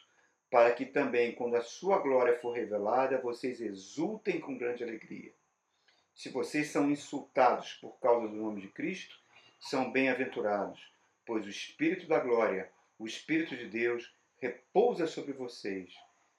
para 0.51 0.73
que 0.73 0.85
também, 0.85 1.33
quando 1.33 1.55
a 1.55 1.63
sua 1.63 1.99
glória 1.99 2.39
for 2.41 2.53
revelada, 2.53 3.21
vocês 3.21 3.61
exultem 3.61 4.41
com 4.41 4.59
grande 4.59 4.83
alegria. 4.83 5.33
Se 6.13 6.29
vocês 6.29 6.69
são 6.69 6.91
insultados 6.91 7.75
por 7.75 7.99
causa 8.01 8.27
do 8.27 8.35
nome 8.35 8.61
de 8.61 8.69
Cristo, 8.69 9.17
são 9.61 9.93
bem-aventurados, 9.93 10.93
pois 11.25 11.47
o 11.47 11.51
Espírito 11.51 12.09
da 12.09 12.19
glória, 12.19 12.71
o 12.99 13.07
Espírito 13.07 13.57
de 13.57 13.67
Deus, 13.67 14.13
repousa 14.39 15.07
sobre 15.07 15.33
vocês. 15.33 15.95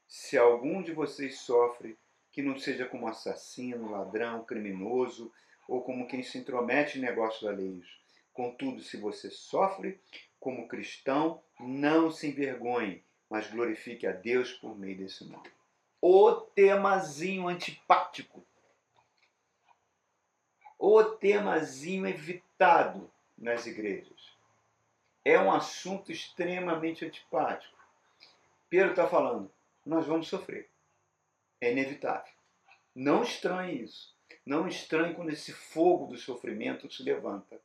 Se 0.08 0.38
algum 0.38 0.84
de 0.84 0.92
vocês 0.92 1.40
sofre, 1.40 1.98
que 2.32 2.42
não 2.42 2.58
seja 2.58 2.86
como 2.86 3.08
assassino, 3.08 3.92
ladrão, 3.92 4.44
criminoso 4.44 5.32
ou 5.68 5.82
como 5.82 6.08
quem 6.08 6.22
se 6.24 6.38
intromete 6.38 6.98
em 6.98 7.02
negócios 7.02 7.50
alheios. 7.50 8.02
Contudo, 8.34 8.82
se 8.82 8.98
você 8.98 9.30
sofre 9.30 10.00
como 10.40 10.68
cristão, 10.68 11.42
não 11.60 12.10
se 12.10 12.28
envergonhe 12.28 13.04
mas 13.32 13.50
glorifique 13.50 14.06
a 14.06 14.12
Deus 14.12 14.52
por 14.52 14.78
meio 14.78 14.98
desse 14.98 15.24
nome. 15.24 15.50
O 16.02 16.34
temazinho 16.34 17.48
antipático. 17.48 18.46
O 20.78 21.02
temazinho 21.02 22.06
evitado 22.06 23.10
nas 23.38 23.66
igrejas. 23.66 24.36
É 25.24 25.40
um 25.40 25.50
assunto 25.50 26.12
extremamente 26.12 27.06
antipático. 27.06 27.78
Pedro 28.70 28.90
está 28.90 29.08
falando, 29.08 29.50
nós 29.86 30.06
vamos 30.06 30.28
sofrer. 30.28 30.70
É 31.62 31.72
inevitável. 31.72 32.34
Não 32.94 33.24
estranhe 33.24 33.82
isso. 33.82 34.14
Não 34.46 34.68
estranhe 34.68 35.16
quando 35.16 35.30
esse 35.30 35.54
fogo 35.54 36.08
do 36.08 36.18
sofrimento 36.18 36.92
se 36.92 37.02
levanta. 37.02 37.62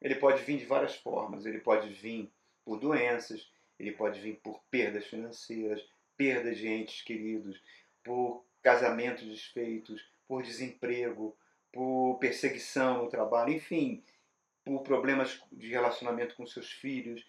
Ele 0.00 0.14
pode 0.14 0.42
vir 0.42 0.58
de 0.58 0.64
várias 0.64 0.96
formas. 0.96 1.44
Ele 1.44 1.58
pode 1.58 1.88
vir 1.88 2.30
por 2.64 2.78
doenças, 2.78 3.50
ele 3.78 3.92
pode 3.92 4.20
vir 4.20 4.36
por 4.36 4.62
perdas 4.70 5.06
financeiras, 5.06 5.84
perdas 6.16 6.58
de 6.58 6.68
entes 6.68 7.02
queridos, 7.02 7.60
por 8.02 8.44
casamentos 8.62 9.24
desfeitos, 9.26 10.06
por 10.28 10.42
desemprego, 10.42 11.36
por 11.72 12.18
perseguição 12.18 13.02
no 13.02 13.08
trabalho, 13.08 13.52
enfim, 13.52 14.04
por 14.64 14.82
problemas 14.82 15.40
de 15.50 15.68
relacionamento 15.68 16.34
com 16.36 16.46
seus 16.46 16.70
filhos, 16.70 17.26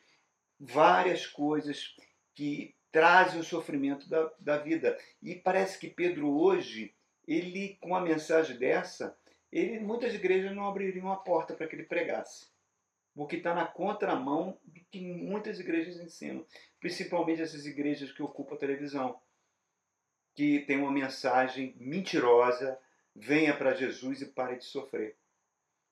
várias 0.59 1.25
coisas 1.25 1.95
que 2.35 2.75
trazem 2.91 3.39
o 3.39 3.43
sofrimento 3.43 4.07
da, 4.09 4.31
da 4.39 4.57
vida. 4.57 4.97
E 5.21 5.35
parece 5.35 5.79
que 5.79 5.89
Pedro 5.89 6.29
hoje, 6.29 6.93
ele 7.27 7.77
com 7.79 7.89
uma 7.89 8.01
mensagem 8.01 8.57
dessa, 8.57 9.17
ele 9.51 9.79
muitas 9.79 10.13
igrejas 10.13 10.53
não 10.53 10.67
abririam 10.67 11.11
a 11.11 11.15
porta 11.15 11.53
para 11.53 11.67
que 11.67 11.75
ele 11.75 11.83
pregasse 11.83 12.50
porque 13.15 13.37
está 13.37 13.53
na 13.53 13.65
contramão 13.65 14.57
do 14.63 14.79
que 14.91 15.01
muitas 15.01 15.59
igrejas 15.59 15.99
ensinam, 15.99 16.45
principalmente 16.79 17.41
essas 17.41 17.65
igrejas 17.65 18.11
que 18.11 18.23
ocupam 18.23 18.55
a 18.55 18.59
televisão, 18.59 19.21
que 20.33 20.59
tem 20.61 20.77
uma 20.77 20.91
mensagem 20.91 21.75
mentirosa: 21.77 22.79
venha 23.15 23.55
para 23.55 23.73
Jesus 23.73 24.21
e 24.21 24.27
pare 24.27 24.57
de 24.57 24.65
sofrer. 24.65 25.17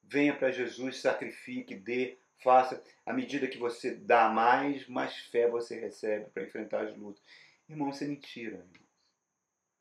Venha 0.02 0.36
para 0.36 0.52
Jesus, 0.52 0.98
sacrifique, 0.98 1.76
dê, 1.76 2.18
faça. 2.42 2.84
À 3.06 3.14
medida 3.14 3.48
que 3.48 3.58
você 3.58 3.94
dá 3.96 4.30
mais, 4.30 4.88
mais 4.88 5.16
fé 5.18 5.48
você 5.48 5.80
recebe 5.80 6.30
para 6.32 6.44
enfrentar 6.44 6.86
as 6.86 6.98
lutas. 6.98 7.22
Irmão, 7.68 7.90
isso 7.90 8.04
é 8.04 8.08
mentira. 8.08 8.56
Irmãos. 8.56 8.90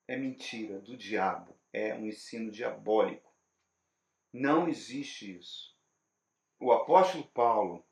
É 0.07 0.17
mentira 0.17 0.81
do 0.81 0.97
diabo. 0.97 1.57
É 1.73 1.95
um 1.95 2.07
ensino 2.07 2.51
diabólico. 2.51 3.33
Não 4.33 4.69
existe 4.69 5.39
isso 5.39 5.78
o 6.59 6.73
apóstolo 6.73 7.25
Paulo 7.29 7.85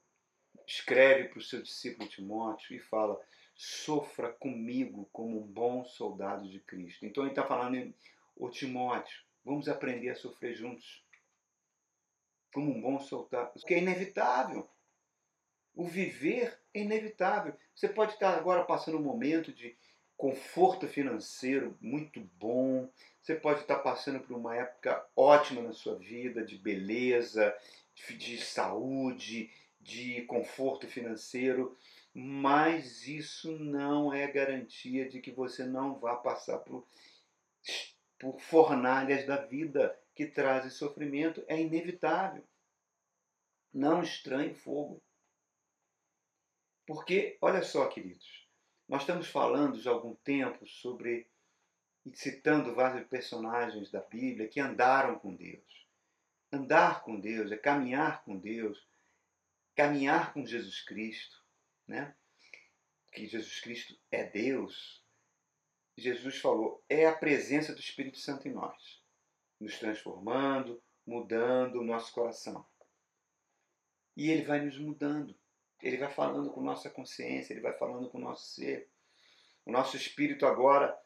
escreve 0.67 1.29
para 1.29 1.39
o 1.39 1.43
seu 1.43 1.63
discípulo 1.63 2.09
Timóteo 2.09 2.75
e 2.75 2.81
fala: 2.81 3.21
sofra 3.55 4.33
comigo 4.33 5.09
como 5.13 5.41
um 5.41 5.47
bom 5.47 5.85
soldado 5.85 6.49
de 6.49 6.61
Cristo. 6.61 7.07
Então 7.07 7.23
ele 7.23 7.33
está 7.33 7.45
falando, 7.45 7.95
o 8.37 8.51
Timóteo, 8.51 9.23
vamos 9.45 9.69
aprender 9.69 10.11
a 10.11 10.17
sofrer 10.17 10.55
juntos. 10.55 11.05
Como 12.53 12.73
um 12.73 12.81
bom 12.81 12.99
soldado. 12.99 13.53
Porque 13.53 13.75
é 13.75 13.79
inevitável. 13.79 14.69
O 15.75 15.85
viver 15.85 16.59
é 16.73 16.81
inevitável. 16.81 17.55
Você 17.75 17.89
pode 17.89 18.15
estar 18.15 18.35
agora 18.35 18.65
passando 18.65 18.99
um 18.99 19.03
momento 19.03 19.53
de 19.53 19.77
conforto 20.17 20.89
financeiro 20.89 21.77
muito 21.81 22.21
bom. 22.39 22.91
Você 23.21 23.35
pode 23.35 23.61
estar 23.61 23.79
passando 23.81 24.21
por 24.21 24.35
uma 24.35 24.57
época 24.57 25.07
ótima 25.15 25.61
na 25.61 25.73
sua 25.73 25.97
vida, 25.97 26.43
de 26.43 26.57
beleza, 26.57 27.55
de 28.17 28.39
saúde, 28.39 29.51
de 29.81 30.23
conforto 30.23 30.87
financeiro, 30.87 31.77
mas 32.13 33.07
isso 33.07 33.59
não 33.59 34.13
é 34.13 34.27
garantia 34.27 35.09
de 35.09 35.21
que 35.21 35.31
você 35.31 35.65
não 35.65 35.99
vá 35.99 36.17
passar 36.17 36.59
por, 36.59 36.87
por 38.19 38.41
fornalhas 38.41 39.27
da 39.27 39.37
vida 39.37 39.99
que 40.15 40.27
trazem 40.27 40.71
sofrimento. 40.71 41.45
É 41.47 41.61
inevitável. 41.61 42.45
Não 43.73 44.03
estranhe 44.03 44.55
fogo. 44.55 45.03
Porque, 46.87 47.37
olha 47.41 47.63
só, 47.63 47.87
queridos, 47.89 48.49
nós 48.89 49.03
estamos 49.03 49.27
falando 49.27 49.81
já 49.81 49.91
há 49.91 49.95
algum 49.95 50.15
tempo 50.15 50.67
sobre, 50.67 51.29
citando 52.15 52.75
vários 52.75 53.07
personagens 53.09 53.91
da 53.91 54.01
Bíblia 54.01 54.49
que 54.49 54.61
andaram 54.61 55.19
com 55.19 55.35
Deus 55.35 55.86
andar 56.57 57.03
com 57.03 57.19
Deus, 57.21 57.53
é 57.53 57.57
caminhar 57.57 58.25
com 58.25 58.37
Deus, 58.37 58.87
caminhar 59.75 60.33
com 60.33 60.45
Jesus 60.45 60.81
Cristo, 60.83 61.43
né? 61.87 62.15
Que 63.13 63.27
Jesus 63.27 63.61
Cristo 63.61 63.97
é 64.11 64.25
Deus. 64.25 65.03
Jesus 65.97 66.39
falou, 66.39 66.83
é 66.89 67.07
a 67.07 67.15
presença 67.15 67.73
do 67.73 67.81
Espírito 67.81 68.19
Santo 68.19 68.47
em 68.49 68.53
nós, 68.53 69.03
nos 69.59 69.79
transformando, 69.79 70.83
mudando 71.07 71.81
o 71.81 71.85
nosso 71.85 72.13
coração. 72.13 72.67
E 74.17 74.31
ele 74.31 74.43
vai 74.43 74.61
nos 74.61 74.79
mudando. 74.79 75.35
Ele 75.83 75.99
vai 75.99 76.11
falando 76.11 76.51
com 76.51 76.61
nossa 76.61 76.89
consciência, 76.91 77.53
ele 77.53 77.61
vai 77.61 77.73
falando 77.73 78.09
com 78.09 78.19
o 78.19 78.21
nosso 78.21 78.47
ser. 78.47 78.89
O 79.65 79.71
nosso 79.71 79.97
espírito 79.97 80.47
agora 80.47 80.99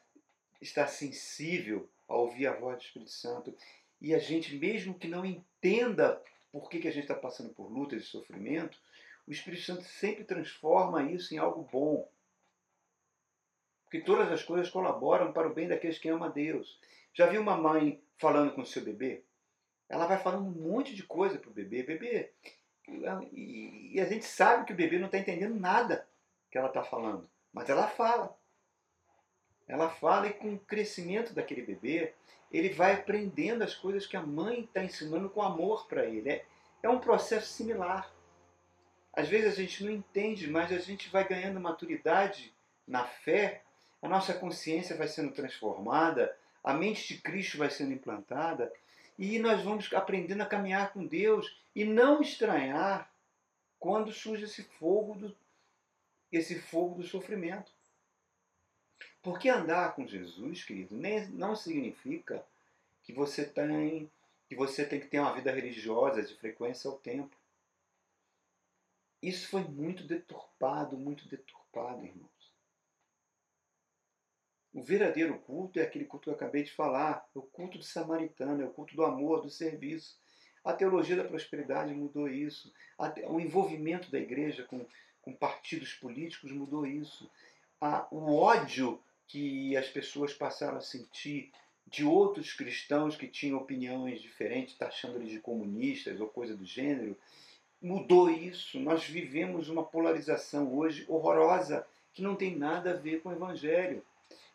está 0.61 0.87
sensível 0.87 1.90
a 2.07 2.14
ouvir 2.14 2.47
a 2.47 2.54
voz 2.54 2.76
do 2.76 2.85
Espírito 2.85 3.11
Santo 3.11 3.57
e 4.00 4.14
a 4.14 4.19
gente, 4.19 4.57
mesmo 4.57 4.99
que 4.99 5.07
não 5.07 5.25
entenda 5.25 6.23
por 6.50 6.69
que, 6.69 6.80
que 6.80 6.88
a 6.88 6.92
gente 6.92 7.02
está 7.02 7.14
passando 7.14 7.50
por 7.50 7.71
lutas 7.71 8.02
e 8.02 8.07
sofrimento, 8.07 8.78
o 9.26 9.30
Espírito 9.30 9.62
Santo 9.62 9.83
sempre 9.85 10.25
transforma 10.25 11.11
isso 11.11 11.35
em 11.35 11.38
algo 11.38 11.69
bom. 11.71 12.11
Porque 13.85 14.00
todas 14.00 14.30
as 14.30 14.42
coisas 14.42 14.71
colaboram 14.71 15.33
para 15.33 15.49
o 15.49 15.54
bem 15.54 15.69
daqueles 15.69 15.99
que 15.99 16.09
amam 16.09 16.28
a 16.28 16.33
Deus. 16.33 16.80
Já 17.12 17.26
viu 17.26 17.42
uma 17.42 17.57
mãe 17.57 18.02
falando 18.19 18.54
com 18.54 18.62
o 18.62 18.66
seu 18.66 18.83
bebê? 18.83 19.25
Ela 19.88 20.07
vai 20.07 20.19
falando 20.19 20.47
um 20.47 20.71
monte 20.71 20.95
de 20.95 21.02
coisa 21.02 21.38
para 21.38 21.50
o 21.50 21.52
bebê. 21.52 21.83
Bebê. 21.83 22.33
E 23.33 24.00
a 24.00 24.04
gente 24.04 24.25
sabe 24.25 24.64
que 24.64 24.73
o 24.73 24.76
bebê 24.76 24.99
não 24.99 25.07
está 25.07 25.19
entendendo 25.19 25.59
nada 25.59 26.09
que 26.50 26.57
ela 26.57 26.69
está 26.69 26.83
falando. 26.83 27.28
Mas 27.52 27.69
ela 27.69 27.88
fala. 27.88 28.37
Ela 29.71 29.89
fala 29.89 30.27
e 30.27 30.33
com 30.33 30.55
o 30.55 30.59
crescimento 30.59 31.33
daquele 31.33 31.62
bebê, 31.62 32.12
ele 32.50 32.71
vai 32.71 32.93
aprendendo 32.93 33.62
as 33.62 33.73
coisas 33.73 34.05
que 34.05 34.17
a 34.17 34.21
mãe 34.21 34.62
está 34.62 34.83
ensinando 34.83 35.31
com 35.31 35.41
amor 35.41 35.87
para 35.87 36.05
ele. 36.05 36.29
É, 36.29 36.45
é 36.83 36.89
um 36.89 36.99
processo 36.99 37.47
similar. 37.53 38.12
Às 39.12 39.29
vezes 39.29 39.53
a 39.53 39.62
gente 39.62 39.85
não 39.85 39.93
entende, 39.93 40.50
mas 40.50 40.73
a 40.73 40.79
gente 40.79 41.09
vai 41.09 41.27
ganhando 41.27 41.61
maturidade 41.61 42.53
na 42.85 43.05
fé, 43.05 43.62
a 44.03 44.09
nossa 44.09 44.35
consciência 44.35 44.97
vai 44.97 45.07
sendo 45.07 45.33
transformada, 45.33 46.37
a 46.65 46.75
mente 46.75 47.15
de 47.15 47.21
Cristo 47.21 47.57
vai 47.57 47.71
sendo 47.71 47.93
implantada 47.93 48.73
e 49.17 49.39
nós 49.39 49.62
vamos 49.62 49.93
aprendendo 49.93 50.43
a 50.43 50.47
caminhar 50.47 50.93
com 50.93 51.07
Deus 51.07 51.62
e 51.77 51.85
não 51.85 52.21
estranhar 52.21 53.09
quando 53.79 54.11
surge 54.11 54.45
esse 54.47 54.65
fogo 54.65 55.15
do, 55.15 55.37
esse 56.33 56.59
fogo 56.59 56.97
do 56.97 57.07
sofrimento. 57.07 57.71
Porque 59.23 59.49
andar 59.49 59.95
com 59.95 60.07
Jesus, 60.07 60.65
querido, 60.65 60.97
nem, 60.97 61.29
não 61.29 61.55
significa 61.55 62.45
que 63.03 63.12
você 63.12 63.45
tem 63.45 64.11
que 64.49 64.57
você 64.57 64.85
tem 64.85 64.99
que 64.99 65.07
ter 65.07 65.21
uma 65.21 65.33
vida 65.33 65.53
religiosa 65.53 66.25
de 66.25 66.35
frequência 66.35 66.91
ao 66.91 66.99
tempo. 66.99 67.37
Isso 69.23 69.49
foi 69.49 69.62
muito 69.62 70.03
deturpado, 70.03 70.99
muito 70.99 71.29
deturpado, 71.29 72.05
irmãos. 72.05 72.29
O 74.75 74.83
verdadeiro 74.83 75.39
culto 75.39 75.79
é 75.79 75.83
aquele 75.83 76.05
culto 76.05 76.25
que 76.25 76.31
eu 76.31 76.35
acabei 76.35 76.65
de 76.65 76.73
falar, 76.73 77.29
é 77.33 77.39
o 77.39 77.43
culto 77.43 77.79
do 77.79 77.85
samaritano, 77.85 78.61
é 78.61 78.67
o 78.67 78.73
culto 78.73 78.97
do 78.97 79.05
amor, 79.05 79.41
do 79.41 79.50
serviço. 79.50 80.19
A 80.65 80.73
teologia 80.73 81.17
da 81.17 81.25
prosperidade 81.25 81.95
mudou 81.95 82.29
isso. 82.29 82.73
O 83.29 83.39
envolvimento 83.39 84.11
da 84.11 84.19
igreja 84.19 84.65
com, 84.65 84.85
com 85.23 85.33
partidos 85.33 85.95
políticos 85.95 86.50
mudou 86.50 86.85
isso. 86.85 87.31
o 88.11 88.35
ódio 88.35 89.00
que 89.31 89.77
as 89.77 89.87
pessoas 89.87 90.35
passaram 90.35 90.79
a 90.79 90.81
sentir 90.81 91.53
de 91.87 92.05
outros 92.05 92.53
cristãos 92.53 93.17
que 93.17 93.29
tinham 93.29 93.59
opiniões 93.59 94.21
diferentes, 94.21 94.77
taxando 94.77 95.19
eles 95.19 95.31
de 95.31 95.39
comunistas 95.39 96.21
ou 96.21 96.27
coisa 96.27 96.57
do 96.57 96.65
gênero, 96.65 97.17
mudou 97.81 98.29
isso. 98.29 98.79
Nós 98.81 99.05
vivemos 99.05 99.69
uma 99.69 99.85
polarização 99.85 100.77
hoje 100.77 101.05
horrorosa 101.09 101.87
que 102.13 102.23
não 102.23 102.35
tem 102.35 102.57
nada 102.57 102.91
a 102.91 102.97
ver 102.97 103.23
com 103.23 103.29
o 103.29 103.33
evangelho. 103.33 104.05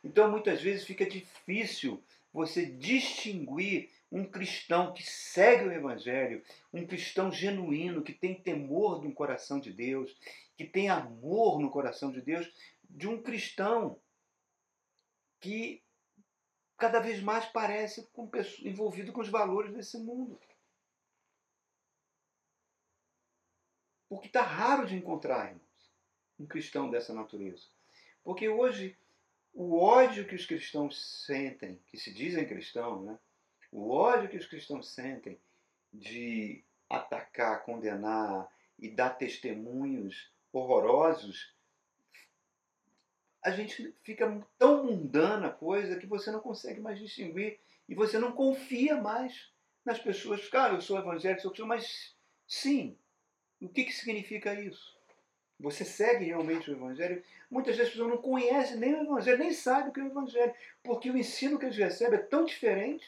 Então, 0.03 0.29
muitas 0.29 0.61
vezes 0.61 0.85
fica 0.85 1.05
difícil 1.05 2.03
você 2.33 2.65
distinguir 2.65 3.89
um 4.11 4.25
cristão 4.25 4.93
que 4.93 5.03
segue 5.03 5.69
o 5.69 5.71
Evangelho, 5.71 6.43
um 6.73 6.85
cristão 6.85 7.31
genuíno, 7.31 8.01
que 8.01 8.13
tem 8.13 8.35
temor 8.35 9.03
no 9.03 9.11
coração 9.13 9.59
de 9.59 9.71
Deus, 9.71 10.15
que 10.57 10.65
tem 10.65 10.89
amor 10.89 11.59
no 11.59 11.69
coração 11.69 12.11
de 12.11 12.21
Deus, 12.21 12.49
de 12.89 13.07
um 13.07 13.21
cristão 13.21 13.97
que 15.39 15.83
cada 16.77 16.99
vez 16.99 17.21
mais 17.21 17.45
parece 17.45 18.07
com 18.13 18.29
envolvido 18.63 19.13
com 19.13 19.21
os 19.21 19.29
valores 19.29 19.73
desse 19.73 19.97
mundo. 19.97 20.39
Porque 24.09 24.27
está 24.27 24.41
raro 24.41 24.85
de 24.85 24.95
encontrar, 24.95 25.47
irmãos, 25.47 25.91
um 26.39 26.45
cristão 26.45 26.89
dessa 26.89 27.13
natureza. 27.13 27.65
Porque 28.23 28.47
hoje 28.47 28.97
o 29.53 29.77
ódio 29.77 30.27
que 30.27 30.35
os 30.35 30.45
cristãos 30.45 31.25
sentem, 31.25 31.79
que 31.87 31.97
se 31.97 32.13
dizem 32.13 32.47
cristãos, 32.47 33.05
né? 33.05 33.17
o 33.71 33.89
ódio 33.89 34.29
que 34.29 34.37
os 34.37 34.45
cristãos 34.45 34.89
sentem 34.93 35.39
de 35.93 36.63
atacar, 36.89 37.63
condenar 37.63 38.49
e 38.77 38.89
dar 38.89 39.11
testemunhos 39.11 40.29
horrorosos, 40.51 41.54
a 43.45 43.51
gente 43.51 43.95
fica 44.01 44.43
tão 44.57 44.83
mundana 44.83 45.47
a 45.47 45.53
coisa 45.53 45.99
que 45.99 46.07
você 46.07 46.31
não 46.31 46.39
consegue 46.39 46.81
mais 46.81 46.97
distinguir 46.97 47.59
e 47.87 47.93
você 47.93 48.17
não 48.17 48.31
confia 48.31 48.99
mais 48.99 49.53
nas 49.85 49.99
pessoas. 49.99 50.49
Cara, 50.49 50.73
eu 50.73 50.81
sou 50.81 50.97
evangélico, 50.97 51.43
sou 51.43 51.51
cristão, 51.51 51.67
mas 51.67 52.17
sim, 52.47 52.97
o 53.61 53.69
que, 53.69 53.83
que 53.83 53.93
significa 53.93 54.59
isso? 54.59 54.97
Você 55.59 55.85
segue 55.85 56.25
realmente 56.25 56.71
o 56.71 56.73
Evangelho? 56.73 57.23
Muitas 57.49 57.77
vezes 57.77 57.89
as 57.89 57.93
pessoas 57.93 58.15
não 58.15 58.21
conhecem 58.21 58.77
nem 58.77 58.95
o 58.95 59.03
Evangelho, 59.03 59.37
nem 59.37 59.53
sabem 59.53 59.89
o 59.89 59.93
que 59.93 59.99
é 59.99 60.03
o 60.03 60.07
Evangelho, 60.07 60.55
porque 60.83 61.11
o 61.11 61.17
ensino 61.17 61.59
que 61.59 61.65
eles 61.65 61.77
recebem 61.77 62.17
é 62.17 62.23
tão 62.23 62.45
diferente. 62.45 63.05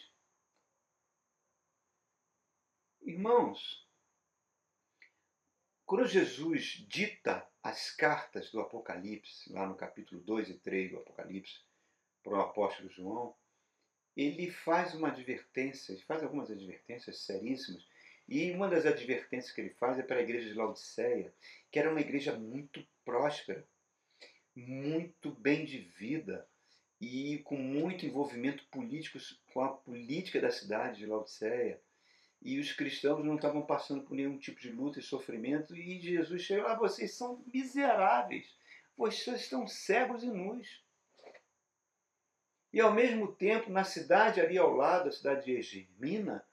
Irmãos, 3.02 3.90
quando 5.84 6.06
Jesus 6.06 6.86
dita 6.88 7.44
as 7.68 7.92
cartas 7.92 8.50
do 8.50 8.62
Apocalipse, 8.62 9.52
lá 9.52 9.68
no 9.68 9.76
capítulo 9.76 10.22
2 10.22 10.52
e 10.52 10.54
3 10.54 10.92
do 10.92 11.00
Apocalipse, 11.00 11.60
para 12.24 12.38
o 12.38 12.40
apóstolo 12.40 12.90
João, 12.90 13.36
ele 14.16 14.50
faz 14.50 14.94
uma 14.94 15.10
advertência, 15.10 15.92
ele 15.92 16.02
faz 16.04 16.24
algumas 16.24 16.50
advertências 16.50 17.20
seríssimas 17.20 17.86
e 18.26 18.52
uma 18.52 18.70
das 18.70 18.86
advertências 18.86 19.54
que 19.54 19.60
ele 19.60 19.72
faz 19.72 20.00
é 20.00 20.02
para 20.02 20.16
a 20.16 20.22
igreja 20.22 20.48
de 20.48 20.54
Laodiceia, 20.54 21.34
que 21.70 21.78
era 21.78 21.92
uma 21.92 22.00
igreja 22.00 22.40
muito 22.40 22.88
próspera, 23.04 23.68
muito 24.56 25.30
bem 25.32 25.66
de 25.66 25.80
vida 25.80 26.48
e 27.02 27.40
com 27.40 27.58
muito 27.58 28.06
envolvimento 28.06 28.66
político 28.68 29.20
com 29.54 29.62
a 29.62 29.74
política 29.74 30.40
da 30.40 30.52
cidade 30.52 31.00
de 31.00 31.06
Laodiceia. 31.06 31.82
E 32.42 32.60
os 32.60 32.72
cristãos 32.72 33.24
não 33.26 33.36
estavam 33.36 33.62
passando 33.62 34.04
por 34.04 34.16
nenhum 34.16 34.38
tipo 34.38 34.60
de 34.60 34.72
luta 34.72 35.00
e 35.00 35.04
sofrimento. 35.04 35.76
E 35.76 36.00
Jesus 36.00 36.42
chegou 36.42 36.66
lá: 36.66 36.74
ah, 36.74 36.78
vocês 36.78 37.14
são 37.14 37.44
miseráveis, 37.54 38.56
vocês 38.96 39.42
estão 39.42 39.68
cegos 39.68 40.24
e 40.24 40.28
nus. 40.28 40.84
E 42.72 42.80
ao 42.80 42.94
mesmo 42.94 43.32
tempo, 43.34 43.72
na 43.72 43.84
cidade 43.84 44.40
ali 44.40 44.58
ao 44.58 44.76
lado, 44.76 45.10
a 45.10 45.12
cidade 45.12 45.46
de 45.46 45.54
Egemina, 45.54 46.46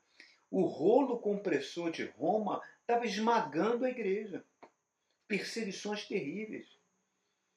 o 0.50 0.62
rolo 0.62 1.18
compressor 1.18 1.90
de 1.90 2.04
Roma 2.04 2.62
estava 2.80 3.04
esmagando 3.04 3.84
a 3.84 3.90
igreja. 3.90 4.44
Perseguições 5.26 6.06
terríveis. 6.06 6.68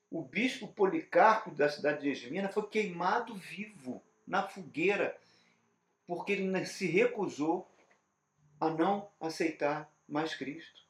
O 0.10 0.22
bispo 0.22 0.68
Policarpo 0.70 1.52
da 1.52 1.70
cidade 1.70 2.02
de 2.02 2.10
Esmina 2.10 2.50
foi 2.50 2.68
queimado 2.68 3.36
vivo 3.36 4.02
na 4.26 4.48
fogueira, 4.48 5.18
porque 6.06 6.32
ele 6.32 6.66
se 6.66 6.88
recusou 6.88 7.70
a 8.60 8.70
não 8.70 9.10
aceitar 9.20 9.92
mais 10.08 10.36
Cristo. 10.36 10.82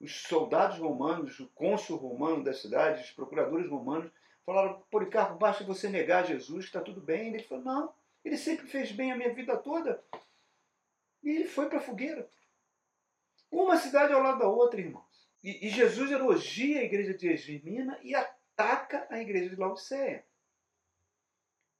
Os 0.00 0.22
soldados 0.22 0.78
romanos, 0.78 1.38
o 1.40 1.48
cônsul 1.48 1.96
romano 1.96 2.42
da 2.42 2.52
cidade, 2.52 3.02
os 3.02 3.10
procuradores 3.10 3.68
romanos, 3.68 4.10
falaram: 4.44 4.82
Policarpo, 4.90 5.38
basta 5.38 5.64
você 5.64 5.88
negar 5.88 6.26
Jesus, 6.26 6.66
está 6.66 6.80
tudo 6.80 7.00
bem. 7.00 7.28
Ele 7.28 7.42
falou: 7.42 7.64
Não, 7.64 7.94
ele 8.24 8.36
sempre 8.36 8.66
fez 8.66 8.92
bem 8.92 9.12
a 9.12 9.16
minha 9.16 9.32
vida 9.32 9.56
toda. 9.56 10.04
E 11.22 11.30
ele 11.30 11.46
foi 11.46 11.68
para 11.68 11.78
a 11.78 11.82
fogueira. 11.82 12.28
Uma 13.50 13.76
cidade 13.76 14.12
ao 14.12 14.22
lado 14.22 14.40
da 14.40 14.48
outra, 14.48 14.80
irmãos. 14.80 15.04
E, 15.42 15.66
e 15.66 15.70
Jesus 15.70 16.10
elogia 16.10 16.80
a 16.80 16.84
igreja 16.84 17.14
de 17.14 17.28
Esmina 17.28 17.98
e 18.02 18.14
ataca 18.14 19.06
a 19.10 19.20
igreja 19.20 19.50
de 19.50 19.56
Laodiceia. 19.56 20.26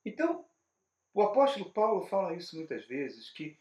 Então, 0.05 0.45
o 1.13 1.23
apóstolo 1.23 1.73
Paulo 1.73 2.03
fala 2.07 2.35
isso 2.35 2.57
muitas 2.57 2.87
vezes, 2.87 3.31
que, 3.31 3.59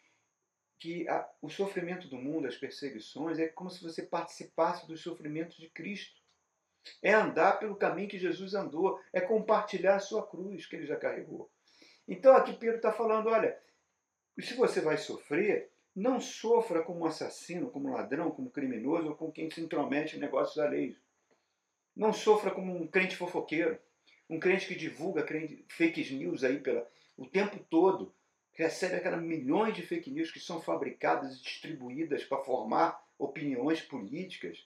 que 0.84 1.08
a, 1.08 1.26
o 1.42 1.50
sofrimento 1.50 2.10
do 2.10 2.18
mundo, 2.18 2.46
as 2.46 2.58
perseguições, 2.58 3.40
é 3.40 3.48
como 3.48 3.70
se 3.70 3.82
você 3.82 4.04
participasse 4.04 4.86
dos 4.86 5.00
sofrimentos 5.02 5.56
de 5.56 5.70
Cristo. 5.70 6.22
É 7.02 7.14
andar 7.14 7.58
pelo 7.58 7.78
caminho 7.78 8.10
que 8.10 8.20
Jesus 8.20 8.54
andou, 8.54 9.00
é 9.14 9.22
compartilhar 9.22 9.96
a 9.96 10.02
sua 10.02 10.28
cruz 10.28 10.66
que 10.66 10.76
ele 10.76 10.86
já 10.86 10.98
carregou. 10.98 11.50
Então 12.06 12.36
aqui 12.36 12.52
Pedro 12.52 12.76
está 12.76 12.92
falando, 12.92 13.30
olha, 13.30 13.58
se 14.42 14.56
você 14.56 14.82
vai 14.82 14.98
sofrer, 14.98 15.72
não 15.96 16.20
sofra 16.20 16.84
como 16.84 17.06
assassino, 17.06 17.72
como 17.72 17.94
ladrão, 17.94 18.30
como 18.30 18.52
criminoso 18.52 19.08
ou 19.08 19.16
como 19.16 19.32
quem 19.32 19.50
se 19.50 19.62
intromete 19.62 20.18
em 20.18 20.20
negócios 20.20 20.58
alheios. 20.58 20.98
Não 21.96 22.12
sofra 22.12 22.52
como 22.52 22.76
um 22.76 22.86
crente 22.86 23.16
fofoqueiro, 23.16 23.80
um 24.30 24.38
crente 24.38 24.68
que 24.68 24.76
divulga 24.76 25.26
fake 25.70 26.14
news 26.14 26.44
aí 26.44 26.60
pela, 26.60 26.86
o 27.16 27.26
tempo 27.26 27.58
todo, 27.70 28.14
recebe 28.54 28.96
aquelas 28.96 29.22
milhões 29.22 29.76
de 29.76 29.82
fake 29.82 30.12
news 30.12 30.32
que 30.32 30.40
são 30.40 30.62
fabricadas 30.62 31.36
e 31.36 31.42
distribuídas 31.42 32.24
para 32.24 32.44
formar 32.44 33.04
opiniões 33.18 33.82
políticas 33.82 34.66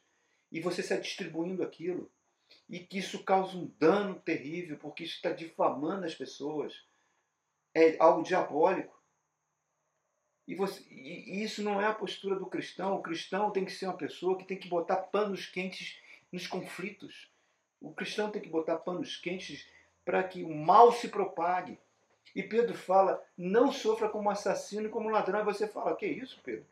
e 0.51 0.59
você 0.59 0.81
está 0.81 0.97
distribuindo 0.97 1.63
aquilo. 1.63 2.11
E 2.69 2.79
que 2.79 2.97
isso 2.97 3.23
causa 3.23 3.57
um 3.57 3.67
dano 3.77 4.15
terrível, 4.21 4.77
porque 4.77 5.03
isso 5.03 5.15
está 5.15 5.31
difamando 5.31 6.05
as 6.05 6.15
pessoas. 6.15 6.85
É 7.73 7.97
algo 7.99 8.23
diabólico. 8.23 8.97
E, 10.47 10.55
você, 10.55 10.81
e, 10.89 11.43
isso 11.43 11.61
não 11.61 11.81
é 11.81 11.85
a 11.85 11.93
postura 11.93 12.37
do 12.37 12.45
cristão. 12.45 12.95
O 12.95 13.01
cristão 13.01 13.51
tem 13.51 13.65
que 13.65 13.71
ser 13.71 13.85
uma 13.85 13.97
pessoa 13.97 14.37
que 14.37 14.45
tem 14.45 14.57
que 14.57 14.69
botar 14.69 14.97
panos 14.97 15.45
quentes 15.45 15.99
nos 16.31 16.47
conflitos. 16.47 17.29
O 17.81 17.93
cristão 17.93 18.31
tem 18.31 18.41
que 18.41 18.49
botar 18.49 18.77
panos 18.77 19.17
quentes 19.17 19.67
para 20.05 20.23
que 20.23 20.43
o 20.43 20.55
mal 20.55 20.93
se 20.93 21.09
propague. 21.09 21.77
E 22.35 22.43
Pedro 22.43 22.75
fala: 22.75 23.23
não 23.37 23.71
sofra 23.71 24.09
como 24.09 24.29
assassino 24.29 24.87
e 24.87 24.91
como 24.91 25.09
ladrão. 25.09 25.41
E 25.41 25.45
você 25.45 25.67
fala: 25.67 25.95
que 25.95 26.05
isso, 26.05 26.39
Pedro? 26.43 26.65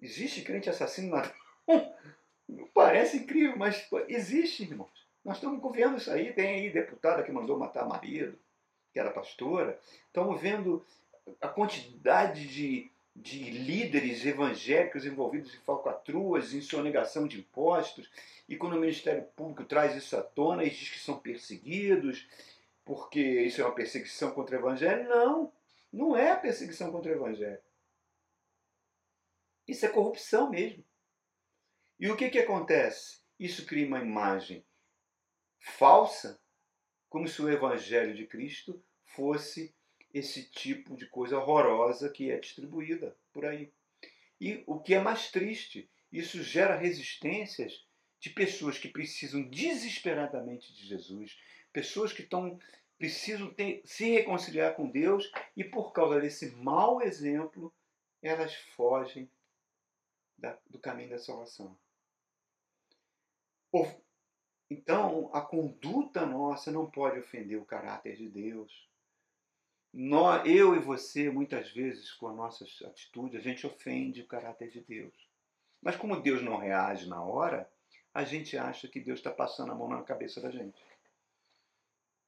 Existe 0.00 0.42
crente 0.42 0.70
assassino 0.70 1.08
e 1.08 1.10
ladrão? 1.10 1.34
Parece 2.72 3.18
incrível, 3.18 3.56
mas 3.56 3.86
existe, 4.08 4.62
irmãos. 4.62 5.06
Nós 5.24 5.36
estamos 5.36 5.60
vendo 5.74 5.98
isso 5.98 6.10
aí. 6.10 6.32
Tem 6.32 6.54
aí 6.54 6.70
deputada 6.70 7.22
que 7.22 7.32
mandou 7.32 7.58
matar 7.58 7.86
marido, 7.86 8.38
que 8.92 8.98
era 8.98 9.10
pastora. 9.10 9.78
Estamos 10.06 10.40
vendo 10.40 10.84
a 11.40 11.48
quantidade 11.48 12.46
de, 12.46 12.90
de 13.14 13.50
líderes 13.50 14.24
evangélicos 14.24 15.04
envolvidos 15.04 15.54
em 15.54 15.58
falcatruas, 15.58 16.54
em 16.54 16.60
sonegação 16.60 17.26
de 17.26 17.40
impostos, 17.40 18.10
e 18.48 18.56
quando 18.56 18.76
o 18.76 18.80
Ministério 18.80 19.24
Público 19.36 19.64
traz 19.64 19.94
isso 19.94 20.16
à 20.16 20.22
tona 20.22 20.64
e 20.64 20.70
diz 20.70 20.88
que 20.88 20.98
são 20.98 21.18
perseguidos, 21.18 22.26
porque 22.88 23.20
isso 23.20 23.60
é 23.60 23.64
uma 23.66 23.74
perseguição 23.74 24.32
contra 24.32 24.56
o 24.56 24.60
Evangelho, 24.60 25.06
não, 25.10 25.52
não 25.92 26.16
é 26.16 26.34
perseguição 26.34 26.90
contra 26.90 27.12
o 27.12 27.14
Evangelho. 27.14 27.60
Isso 29.66 29.84
é 29.84 29.90
corrupção 29.90 30.48
mesmo. 30.48 30.82
E 32.00 32.08
o 32.08 32.16
que, 32.16 32.30
que 32.30 32.38
acontece? 32.38 33.20
Isso 33.38 33.66
cria 33.66 33.86
uma 33.86 34.00
imagem 34.00 34.64
falsa, 35.58 36.40
como 37.10 37.28
se 37.28 37.42
o 37.42 37.50
Evangelho 37.50 38.14
de 38.14 38.26
Cristo 38.26 38.82
fosse 39.04 39.76
esse 40.14 40.50
tipo 40.50 40.96
de 40.96 41.06
coisa 41.10 41.36
horrorosa 41.36 42.08
que 42.08 42.30
é 42.30 42.40
distribuída 42.40 43.14
por 43.34 43.44
aí. 43.44 43.70
E 44.40 44.64
o 44.66 44.80
que 44.80 44.94
é 44.94 44.98
mais 44.98 45.30
triste, 45.30 45.90
isso 46.10 46.42
gera 46.42 46.74
resistências 46.74 47.86
de 48.18 48.30
pessoas 48.30 48.78
que 48.78 48.88
precisam 48.88 49.46
desesperadamente 49.46 50.72
de 50.72 50.86
Jesus, 50.86 51.36
pessoas 51.78 52.12
que 52.12 52.22
estão 52.22 52.58
precisam 52.98 53.54
ter, 53.54 53.82
se 53.84 54.10
reconciliar 54.10 54.74
com 54.74 54.90
Deus 54.90 55.30
e 55.56 55.62
por 55.62 55.92
causa 55.92 56.20
desse 56.20 56.50
mau 56.56 57.00
exemplo 57.00 57.72
elas 58.20 58.52
fogem 58.74 59.30
da, 60.36 60.58
do 60.68 60.80
caminho 60.80 61.10
da 61.10 61.18
salvação. 61.20 61.78
Então, 64.68 65.30
a 65.32 65.40
conduta 65.40 66.26
nossa 66.26 66.72
não 66.72 66.90
pode 66.90 67.20
ofender 67.20 67.56
o 67.60 67.64
caráter 67.64 68.16
de 68.16 68.28
Deus. 68.28 68.90
Nós, 69.94 70.44
eu 70.48 70.74
e 70.74 70.80
você, 70.80 71.30
muitas 71.30 71.70
vezes, 71.70 72.10
com 72.10 72.26
a 72.26 72.34
nossa 72.34 72.64
atitude, 72.88 73.36
a 73.36 73.40
gente 73.40 73.64
ofende 73.68 74.22
o 74.22 74.26
caráter 74.26 74.68
de 74.68 74.80
Deus. 74.80 75.14
Mas 75.80 75.94
como 75.94 76.20
Deus 76.20 76.42
não 76.42 76.56
reage 76.56 77.08
na 77.08 77.22
hora, 77.22 77.70
a 78.12 78.24
gente 78.24 78.58
acha 78.58 78.88
que 78.88 78.98
Deus 78.98 79.20
está 79.20 79.30
passando 79.30 79.70
a 79.70 79.76
mão 79.76 79.88
na 79.88 80.02
cabeça 80.02 80.40
da 80.40 80.50
gente. 80.50 80.76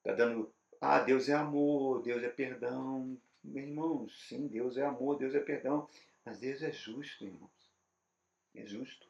Está 0.01 0.15
dando, 0.15 0.53
ah, 0.81 1.01
Deus 1.01 1.29
é 1.29 1.35
amor, 1.35 2.03
Deus 2.03 2.23
é 2.23 2.29
perdão. 2.29 3.21
Meu 3.45 3.65
irmão, 3.65 4.09
sim, 4.09 4.47
Deus 4.49 4.77
é 4.77 4.85
amor, 4.85 5.19
Deus 5.19 5.35
é 5.35 5.41
perdão. 5.41 5.89
Mas 6.25 6.41
Deus 6.41 6.63
é 6.63 6.73
justo, 6.73 7.25
irmãos. 7.25 7.71
É 8.55 8.65
justo. 8.65 9.07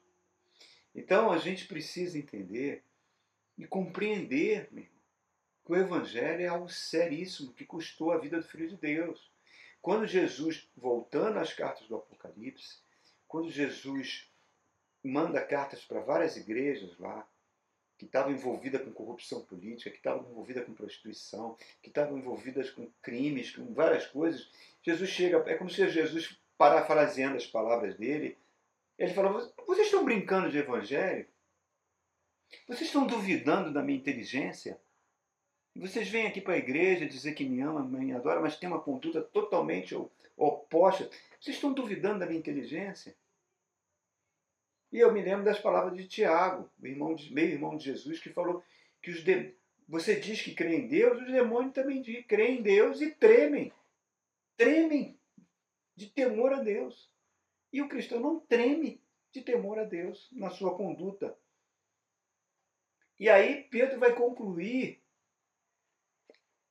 Então 0.95 1.31
a 1.31 1.39
gente 1.39 1.67
precisa 1.67 2.19
entender 2.19 2.85
e 3.57 3.67
compreender, 3.67 4.69
meu 4.73 4.85
irmão, 4.85 5.01
que 5.65 5.73
o 5.73 5.77
Evangelho 5.77 6.43
é 6.43 6.47
algo 6.49 6.69
seríssimo 6.69 7.53
que 7.53 7.65
custou 7.65 8.11
a 8.11 8.19
vida 8.19 8.39
do 8.39 8.49
Filho 8.49 8.69
de 8.69 8.77
Deus. 8.77 9.31
Quando 9.81 10.07
Jesus, 10.07 10.69
voltando 10.77 11.39
às 11.39 11.53
cartas 11.53 11.87
do 11.87 11.97
Apocalipse, 11.97 12.79
quando 13.29 13.49
Jesus 13.49 14.29
manda 15.03 15.41
cartas 15.45 15.85
para 15.85 16.01
várias 16.01 16.37
igrejas 16.37 16.99
lá, 16.99 17.27
que 18.01 18.07
estavam 18.07 18.33
envolvidas 18.33 18.81
com 18.83 18.91
corrupção 18.93 19.43
política, 19.43 19.91
que 19.91 19.99
estavam 19.99 20.27
envolvidas 20.31 20.65
com 20.65 20.73
prostituição, 20.73 21.55
que 21.83 21.91
estavam 21.91 22.17
envolvidas 22.17 22.71
com 22.71 22.91
crimes, 23.03 23.55
com 23.55 23.75
várias 23.75 24.07
coisas. 24.07 24.51
Jesus 24.83 25.11
chega, 25.11 25.37
é 25.47 25.55
como 25.55 25.69
se 25.69 25.87
Jesus, 25.87 26.41
parafraseando 26.57 27.37
as 27.37 27.47
palavras 27.47 27.95
dele, 27.99 28.39
ele 28.99 29.13
fala: 29.13 29.31
Vocês 29.67 29.89
estão 29.89 30.03
brincando 30.03 30.51
de 30.51 30.57
evangelho? 30.57 31.27
Vocês 32.67 32.89
estão 32.89 33.07
duvidando 33.07 33.71
da 33.71 33.83
minha 33.83 33.99
inteligência? 33.99 34.81
Vocês 35.77 36.09
vêm 36.09 36.27
aqui 36.27 36.41
para 36.41 36.55
a 36.55 36.59
igreja 36.59 37.05
dizer 37.05 37.35
que 37.35 37.45
me 37.45 37.61
ama, 37.61 37.85
me 37.85 38.15
adora, 38.15 38.41
mas 38.41 38.57
tem 38.57 38.67
uma 38.67 38.81
conduta 38.81 39.21
totalmente 39.21 39.95
oposta. 40.39 41.05
Vocês 41.39 41.57
estão 41.57 41.75
duvidando 41.75 42.21
da 42.21 42.27
minha 42.27 42.39
inteligência? 42.39 43.15
E 44.93 44.99
eu 44.99 45.13
me 45.13 45.23
lembro 45.23 45.45
das 45.45 45.59
palavras 45.59 45.97
de 45.97 46.09
Tiago, 46.09 46.69
irmão 46.83 47.15
de, 47.15 47.33
meio 47.33 47.51
irmão 47.51 47.77
de 47.77 47.85
Jesus, 47.85 48.19
que 48.19 48.31
falou 48.31 48.63
que 49.01 49.11
os 49.11 49.23
de, 49.23 49.55
você 49.89 50.19
diz 50.19 50.43
que 50.43 50.55
crê 50.55 50.77
em 50.77 50.89
Deus, 50.89 51.21
os 51.21 51.31
demônios 51.31 51.73
também 51.73 52.03
dizem, 52.03 52.23
creem 52.25 52.59
em 52.59 52.63
Deus 52.63 53.01
e 53.01 53.11
tremem. 53.13 53.73
Tremem 54.57 55.19
de 55.95 56.09
temor 56.09 56.53
a 56.53 56.63
Deus. 56.63 57.11
E 57.73 57.81
o 57.81 57.89
cristão 57.89 58.19
não 58.21 58.41
treme 58.41 59.01
de 59.31 59.43
temor 59.43 59.79
a 59.79 59.85
Deus 59.85 60.29
na 60.33 60.51
sua 60.51 60.77
conduta. 60.77 61.37
E 63.19 63.29
aí 63.29 63.65
Pedro 63.65 64.01
vai 64.01 64.15
concluir. 64.15 65.01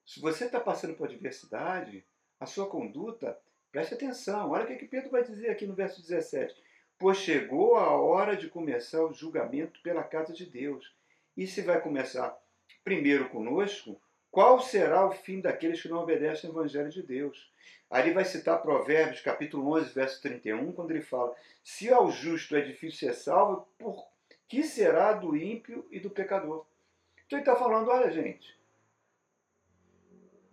Se 0.05 0.19
você 0.19 0.45
está 0.45 0.59
passando 0.59 0.95
por 0.95 1.07
adversidade, 1.07 2.05
a 2.39 2.45
sua 2.45 2.69
conduta, 2.69 3.39
preste 3.71 3.93
atenção. 3.93 4.49
Olha 4.49 4.65
o 4.65 4.67
que, 4.67 4.75
que 4.75 4.87
Pedro 4.87 5.09
vai 5.09 5.23
dizer 5.23 5.49
aqui 5.49 5.65
no 5.65 5.75
verso 5.75 6.01
17 6.01 6.68
pois 6.99 7.17
chegou 7.17 7.77
a 7.77 7.89
hora 7.89 8.35
de 8.35 8.49
começar 8.49 9.01
o 9.03 9.13
julgamento 9.13 9.81
pela 9.81 10.03
casa 10.03 10.33
de 10.33 10.45
Deus. 10.45 10.93
E 11.35 11.47
se 11.47 11.61
vai 11.61 11.79
começar 11.81 12.37
primeiro 12.83 13.29
conosco, 13.29 13.99
qual 14.29 14.59
será 14.59 15.07
o 15.07 15.11
fim 15.11 15.39
daqueles 15.39 15.81
que 15.81 15.87
não 15.87 15.99
obedecem 15.99 16.49
ao 16.49 16.55
Evangelho 16.55 16.89
de 16.89 17.01
Deus? 17.01 17.51
Ele 17.91 18.11
vai 18.11 18.25
citar 18.25 18.61
Provérbios, 18.61 19.21
capítulo 19.21 19.73
11, 19.77 19.93
verso 19.93 20.21
31, 20.21 20.73
quando 20.73 20.91
ele 20.91 21.01
fala: 21.01 21.33
Se 21.63 21.91
ao 21.91 22.11
justo 22.11 22.55
é 22.55 22.61
difícil 22.61 22.99
ser 22.99 23.15
salvo, 23.15 23.67
por 23.79 24.05
que 24.47 24.61
será 24.61 25.13
do 25.13 25.35
ímpio 25.35 25.87
e 25.89 25.99
do 25.99 26.09
pecador? 26.09 26.65
Então 27.25 27.39
ele 27.39 27.47
está 27.49 27.55
falando: 27.55 27.89
olha, 27.89 28.11
gente, 28.11 28.59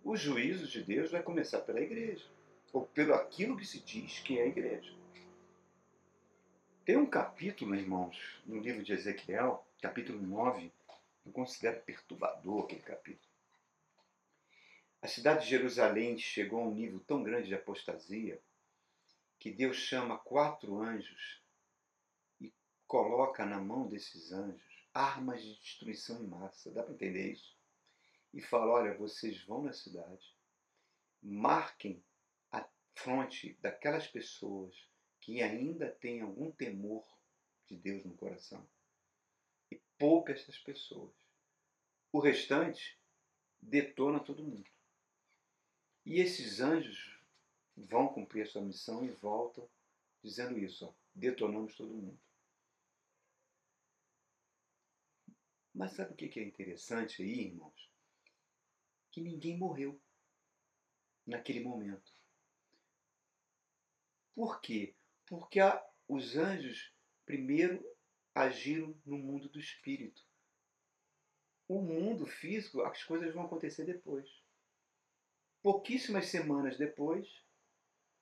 o 0.03 0.15
juízo 0.15 0.65
de 0.65 0.81
Deus 0.81 1.11
vai 1.11 1.21
começar 1.21 1.59
pela 1.59 1.81
igreja, 1.81 2.25
ou 2.71 2.85
pelo 2.85 3.13
aquilo 3.13 3.57
que 3.57 3.65
se 3.65 3.81
diz 3.81 4.19
que 4.19 4.39
é 4.39 4.43
a 4.43 4.47
igreja. 4.47 4.96
Tem 6.87 6.95
um 6.95 7.05
capítulo, 7.05 7.75
irmãos, 7.75 8.41
no 8.45 8.61
livro 8.61 8.81
de 8.81 8.93
Ezequiel, 8.93 9.67
capítulo 9.81 10.21
9, 10.21 10.71
eu 11.25 11.33
considero 11.33 11.81
perturbador 11.81 12.63
aquele 12.63 12.81
capítulo. 12.81 13.29
A 15.01 15.07
cidade 15.09 15.43
de 15.43 15.49
Jerusalém 15.49 16.17
chegou 16.17 16.61
a 16.61 16.65
um 16.65 16.73
nível 16.73 17.01
tão 17.01 17.21
grande 17.21 17.49
de 17.49 17.55
apostasia 17.55 18.41
que 19.37 19.51
Deus 19.51 19.75
chama 19.75 20.17
quatro 20.17 20.79
anjos 20.79 21.43
e 22.39 22.53
coloca 22.87 23.45
na 23.45 23.59
mão 23.59 23.85
desses 23.89 24.31
anjos 24.31 24.87
armas 24.93 25.43
de 25.43 25.59
destruição 25.59 26.23
em 26.23 26.27
massa. 26.27 26.71
Dá 26.71 26.83
para 26.83 26.93
entender 26.93 27.33
isso? 27.33 27.53
E 28.33 28.41
fala: 28.41 28.71
olha, 28.71 28.97
vocês 28.97 29.43
vão 29.43 29.61
na 29.61 29.73
cidade, 29.73 30.33
marquem 31.21 32.01
a 32.49 32.65
fronte 32.95 33.57
daquelas 33.59 34.07
pessoas 34.07 34.87
que 35.27 35.43
ainda 35.43 35.91
tem 35.91 36.21
algum 36.21 36.49
temor 36.49 37.05
de 37.65 37.75
Deus 37.75 38.05
no 38.05 38.15
coração. 38.15 38.65
E 39.69 39.75
poupe 39.97 40.31
essas 40.31 40.57
pessoas. 40.57 41.13
O 42.13 42.19
restante 42.21 42.97
detona 43.61 44.21
todo 44.21 44.41
mundo. 44.41 44.71
E 46.05 46.21
esses 46.21 46.61
anjos 46.61 47.19
vão 47.75 48.07
cumprir 48.07 48.43
a 48.43 48.45
sua 48.45 48.61
missão 48.61 49.03
e 49.03 49.11
voltam 49.11 49.69
dizendo 50.23 50.57
isso: 50.57 50.85
ó, 50.85 50.93
detonamos 51.13 51.75
todo 51.75 51.93
mundo. 51.93 52.17
Mas 55.73 55.91
sabe 55.91 56.13
o 56.13 56.15
que 56.15 56.39
é 56.39 56.43
interessante 56.43 57.21
aí, 57.21 57.47
irmãos? 57.47 57.91
Que 59.11 59.19
ninguém 59.19 59.57
morreu 59.57 60.01
naquele 61.25 61.59
momento. 61.59 62.15
Por 64.33 64.61
quê? 64.61 64.96
Porque 65.27 65.59
os 66.07 66.37
anjos 66.37 66.91
primeiro 67.25 67.85
agiram 68.33 68.95
no 69.05 69.17
mundo 69.17 69.49
do 69.49 69.59
espírito. 69.59 70.21
O 71.67 71.81
mundo 71.81 72.25
físico, 72.25 72.81
as 72.81 73.03
coisas 73.03 73.33
vão 73.33 73.45
acontecer 73.45 73.83
depois. 73.83 74.27
Pouquíssimas 75.61 76.27
semanas 76.27 76.77
depois, 76.77 77.27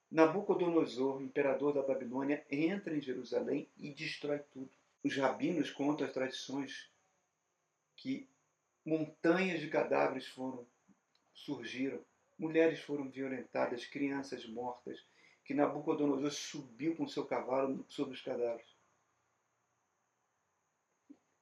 Nabucodonosor, 0.10 1.22
imperador 1.22 1.74
da 1.74 1.82
Babilônia, 1.82 2.46
entra 2.50 2.96
em 2.96 3.02
Jerusalém 3.02 3.70
e 3.78 3.94
destrói 3.94 4.40
tudo. 4.40 4.72
Os 5.04 5.16
rabinos 5.18 5.70
contam 5.72 6.08
as 6.08 6.14
tradições 6.14 6.90
que 7.96 8.28
montanhas 8.86 9.60
de 9.60 9.70
cadáveres 9.70 10.28
foram 10.28 10.66
surgiram, 11.34 12.04
mulheres 12.38 12.80
foram 12.80 13.10
violentadas, 13.10 13.86
crianças 13.86 14.46
mortas, 14.48 15.06
que 15.46 15.54
Nabucodonosor 15.54 16.32
subiu 16.32 16.96
com 16.96 17.08
seu 17.08 17.26
cavalo 17.26 17.86
sobre 17.88 18.16
os 18.16 18.22
cadáveres. 18.22 18.76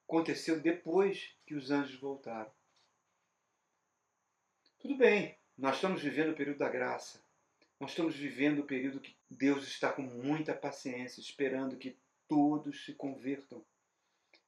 Aconteceu 0.06 0.60
depois 0.60 1.36
que 1.46 1.56
os 1.56 1.72
anjos 1.72 2.00
voltaram. 2.00 2.52
Tudo 4.78 4.98
bem, 4.98 5.38
nós 5.58 5.76
estamos 5.76 6.02
vivendo 6.02 6.32
o 6.32 6.36
período 6.36 6.58
da 6.58 6.70
graça. 6.70 7.24
Nós 7.80 7.92
estamos 7.92 8.16
vivendo 8.16 8.60
o 8.60 8.66
período 8.66 9.00
que 9.00 9.16
Deus 9.30 9.66
está 9.66 9.92
com 9.92 10.02
muita 10.02 10.54
paciência, 10.54 11.22
esperando 11.22 11.78
que 11.78 11.98
todos 12.28 12.86
se 12.86 12.94
convertam. 12.94 13.66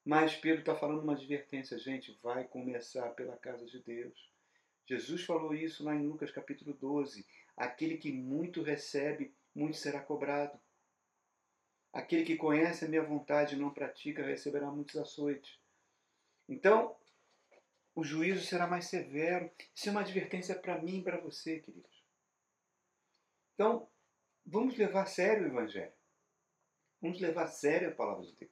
Mas 0.03 0.35
Pedro 0.35 0.59
está 0.59 0.75
falando 0.75 1.01
uma 1.01 1.13
advertência, 1.13 1.79
gente, 1.79 2.17
vai 2.21 2.43
começar 2.43 3.09
pela 3.11 3.37
casa 3.37 3.65
de 3.65 3.79
Deus. 3.79 4.29
Jesus 4.85 5.23
falou 5.23 5.55
isso 5.55 5.83
lá 5.83 5.95
em 5.95 6.05
Lucas 6.05 6.31
capítulo 6.31 6.73
12. 6.73 7.25
Aquele 7.57 7.97
que 7.97 8.11
muito 8.11 8.61
recebe, 8.61 9.33
muito 9.55 9.77
será 9.77 10.01
cobrado. 10.01 10.59
Aquele 11.93 12.25
que 12.25 12.35
conhece 12.35 12.83
a 12.83 12.87
minha 12.89 13.01
vontade 13.01 13.55
e 13.55 13.57
não 13.57 13.73
pratica, 13.73 14.21
receberá 14.21 14.69
muitos 14.69 14.97
açoites. 14.97 15.57
Então, 16.47 16.95
o 17.95 18.03
juízo 18.03 18.45
será 18.45 18.67
mais 18.67 18.85
severo. 18.85 19.49
Isso 19.73 19.87
é 19.87 19.91
uma 19.91 20.01
advertência 20.01 20.53
para 20.53 20.81
mim 20.81 20.99
e 20.99 21.03
para 21.03 21.21
você, 21.21 21.59
queridos. 21.61 22.03
Então, 23.53 23.87
vamos 24.45 24.77
levar 24.77 25.03
a 25.03 25.05
sério 25.05 25.45
o 25.45 25.47
Evangelho. 25.47 25.93
Vamos 27.01 27.21
levar 27.21 27.43
a 27.43 27.47
sério 27.47 27.87
a 27.87 27.95
palavra 27.95 28.25
de 28.25 28.35
Deus. 28.35 28.51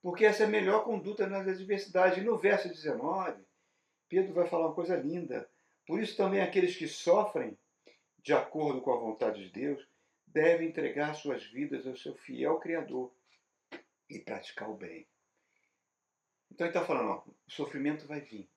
Porque 0.00 0.24
essa 0.24 0.44
é 0.44 0.46
a 0.46 0.50
melhor 0.50 0.82
conduta 0.82 1.26
nas 1.26 1.46
adversidades. 1.46 2.16
E 2.16 2.22
no 2.22 2.38
verso 2.38 2.68
19, 2.68 3.44
Pedro 4.08 4.32
vai 4.32 4.48
falar 4.48 4.68
uma 4.68 4.74
coisa 4.74 4.96
linda. 4.96 5.46
Por 5.86 6.00
isso 6.00 6.16
também 6.16 6.40
aqueles 6.40 6.74
que 6.74 6.88
sofrem 6.88 7.58
de 8.22 8.32
acordo 8.32 8.80
com 8.80 8.92
a 8.92 8.98
vontade 8.98 9.44
de 9.44 9.50
Deus 9.50 9.89
devem 10.32 10.68
entregar 10.68 11.14
suas 11.14 11.44
vidas 11.44 11.86
ao 11.86 11.96
seu 11.96 12.14
fiel 12.14 12.58
Criador 12.58 13.12
e 14.08 14.18
praticar 14.18 14.70
o 14.70 14.76
bem. 14.76 15.06
Então 16.50 16.66
ele 16.66 16.76
está 16.76 16.84
falando, 16.84 17.10
ó, 17.10 17.24
o 17.46 17.50
sofrimento 17.50 18.06
vai 18.06 18.20
vir, 18.20 18.48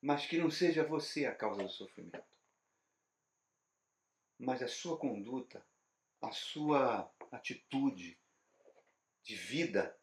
mas 0.00 0.26
que 0.26 0.38
não 0.38 0.50
seja 0.50 0.84
você 0.84 1.26
a 1.26 1.34
causa 1.34 1.62
do 1.62 1.68
sofrimento. 1.68 2.22
Mas 4.38 4.62
a 4.62 4.68
sua 4.68 4.98
conduta, 4.98 5.64
a 6.20 6.30
sua 6.30 7.10
atitude 7.30 8.18
de 9.22 9.34
vida 9.34 9.96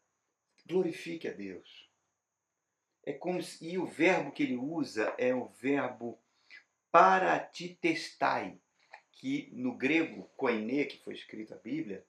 glorifique 0.66 1.28
a 1.28 1.32
Deus. 1.32 1.88
É 3.04 3.12
como 3.12 3.42
se, 3.42 3.64
e 3.64 3.78
o 3.78 3.86
verbo 3.86 4.32
que 4.32 4.42
ele 4.42 4.56
usa 4.56 5.14
é 5.18 5.34
o 5.34 5.46
verbo 5.46 6.18
paratitestai, 6.90 8.60
que 9.20 9.50
no 9.52 9.74
grego 9.74 10.30
koine, 10.34 10.86
que 10.86 10.96
foi 10.96 11.12
escrito 11.12 11.52
a 11.52 11.58
Bíblia, 11.58 12.02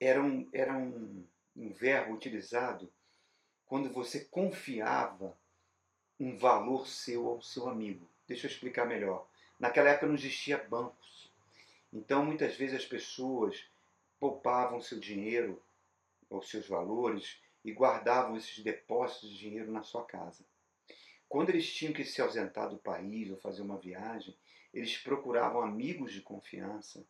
era 0.00 0.20
um, 0.20 0.48
era 0.52 0.76
um, 0.76 1.24
um 1.54 1.72
verbo 1.72 2.12
utilizado 2.12 2.92
quando 3.66 3.88
você 3.88 4.24
confiava 4.24 5.38
um 6.18 6.36
valor 6.36 6.88
seu 6.88 7.28
ao 7.28 7.40
seu 7.40 7.68
amigo. 7.68 8.10
Deixa 8.26 8.48
eu 8.48 8.50
explicar 8.50 8.84
melhor. 8.84 9.28
Naquela 9.60 9.90
época 9.90 10.08
não 10.08 10.16
existia 10.16 10.58
bancos. 10.58 11.32
Então 11.92 12.24
muitas 12.24 12.56
vezes 12.56 12.74
as 12.80 12.84
pessoas 12.84 13.64
poupavam 14.18 14.80
seu 14.80 14.98
dinheiro 14.98 15.62
ou 16.28 16.42
seus 16.42 16.66
valores 16.66 17.40
e 17.64 17.70
guardavam 17.70 18.36
esses 18.36 18.58
depósitos 18.58 19.30
de 19.30 19.38
dinheiro 19.38 19.70
na 19.70 19.84
sua 19.84 20.04
casa. 20.04 20.44
Quando 21.28 21.50
eles 21.50 21.72
tinham 21.72 21.92
que 21.92 22.04
se 22.04 22.20
ausentar 22.20 22.68
do 22.68 22.76
país 22.76 23.30
ou 23.30 23.36
fazer 23.36 23.62
uma 23.62 23.78
viagem, 23.78 24.36
eles 24.72 24.96
procuravam 24.98 25.62
amigos 25.62 26.12
de 26.12 26.20
confiança 26.20 27.04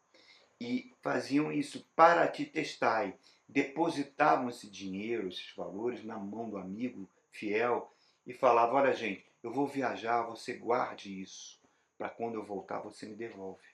e 0.61 0.95
faziam 1.01 1.53
isso 1.53 1.89
para 1.95 2.27
te 2.29 2.45
testar. 2.45 3.13
Depositavam 3.49 4.49
esse 4.49 4.71
dinheiro, 4.71 5.29
esses 5.29 5.53
valores 5.55 6.05
na 6.05 6.19
mão 6.19 6.49
do 6.49 6.57
amigo 6.57 7.09
fiel 7.31 7.93
e 8.27 8.33
falavam: 8.33 8.77
Olha, 8.77 8.93
gente, 8.93 9.25
eu 9.43 9.53
vou 9.53 9.67
viajar, 9.67 10.23
você 10.23 10.55
guarde 10.55 11.21
isso, 11.21 11.61
para 11.97 12.09
quando 12.09 12.35
eu 12.35 12.45
voltar 12.45 12.81
você 12.81 13.07
me 13.07 13.17
devolve. 13.17 13.65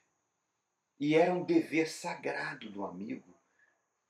E 0.99 1.15
era 1.15 1.33
um 1.33 1.43
dever 1.43 1.87
sagrado 1.87 2.69
do 2.71 2.83
amigo 2.83 3.37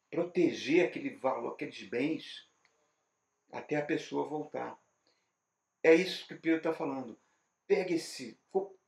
proteger 0.10 0.86
aquele 0.86 1.10
valor, 1.10 1.54
aqueles 1.54 1.84
bens 1.84 2.48
até 3.52 3.76
a 3.76 3.86
pessoa 3.86 4.28
voltar. 4.28 4.80
É 5.84 5.94
isso 5.94 6.28
que 6.28 6.36
Pedro 6.36 6.58
está 6.58 6.74
falando. 6.74 7.18
Pegue 7.68 7.96
esse, 7.96 8.40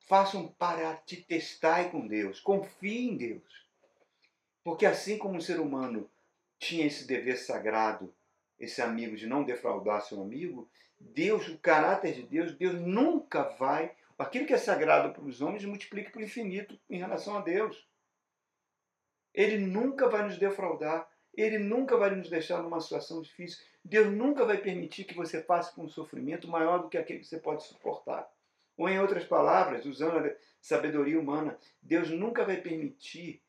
faça 0.07 0.37
um 0.37 0.47
para 0.47 0.95
te 0.95 1.17
testar 1.17 1.91
com 1.91 2.07
Deus, 2.07 2.39
confie 2.39 3.09
em 3.09 3.17
Deus. 3.17 3.67
Porque 4.63 4.85
assim 4.85 5.17
como 5.17 5.37
o 5.37 5.41
ser 5.41 5.59
humano 5.59 6.09
tinha 6.57 6.85
esse 6.85 7.07
dever 7.07 7.37
sagrado, 7.37 8.13
esse 8.59 8.81
amigo 8.81 9.15
de 9.15 9.27
não 9.27 9.43
defraudar 9.43 10.01
seu 10.01 10.21
amigo, 10.21 10.69
Deus, 10.99 11.47
o 11.47 11.57
caráter 11.57 12.13
de 12.13 12.23
Deus, 12.23 12.55
Deus 12.55 12.75
nunca 12.81 13.43
vai, 13.43 13.95
aquilo 14.17 14.45
que 14.45 14.53
é 14.53 14.57
sagrado 14.57 15.13
para 15.13 15.23
os 15.23 15.41
homens, 15.41 15.63
multiplica 15.63 16.11
para 16.11 16.19
o 16.19 16.23
infinito 16.23 16.77
em 16.89 16.97
relação 16.97 17.37
a 17.37 17.41
Deus. 17.41 17.87
Ele 19.33 19.57
nunca 19.57 20.09
vai 20.09 20.23
nos 20.23 20.37
defraudar, 20.37 21.09
ele 21.33 21.57
nunca 21.57 21.95
vai 21.95 22.13
nos 22.13 22.29
deixar 22.29 22.61
numa 22.61 22.81
situação 22.81 23.21
difícil. 23.21 23.63
Deus 23.83 24.11
nunca 24.11 24.43
vai 24.43 24.57
permitir 24.57 25.05
que 25.05 25.15
você 25.15 25.39
passe 25.39 25.73
por 25.73 25.85
um 25.85 25.89
sofrimento 25.89 26.47
maior 26.47 26.79
do 26.79 26.89
que 26.89 26.97
aquele 26.97 27.19
que 27.19 27.27
você 27.27 27.39
pode 27.39 27.63
suportar. 27.63 28.29
Ou, 28.79 28.87
em 28.87 28.97
outras 28.97 29.25
palavras, 29.25 29.85
usando 29.85 30.25
a 30.25 30.35
sabedoria 30.61 31.19
humana, 31.19 31.59
Deus 31.81 32.09
nunca 32.09 32.45
vai 32.45 32.61
permitir, 32.61 33.43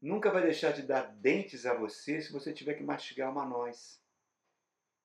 nunca 0.00 0.30
vai 0.30 0.40
deixar 0.40 0.70
de 0.70 0.82
dar 0.82 1.12
dentes 1.16 1.66
a 1.66 1.74
você 1.74 2.22
se 2.22 2.30
você 2.30 2.52
tiver 2.52 2.74
que 2.74 2.84
mastigar 2.84 3.32
uma 3.32 3.44
noz. 3.44 4.00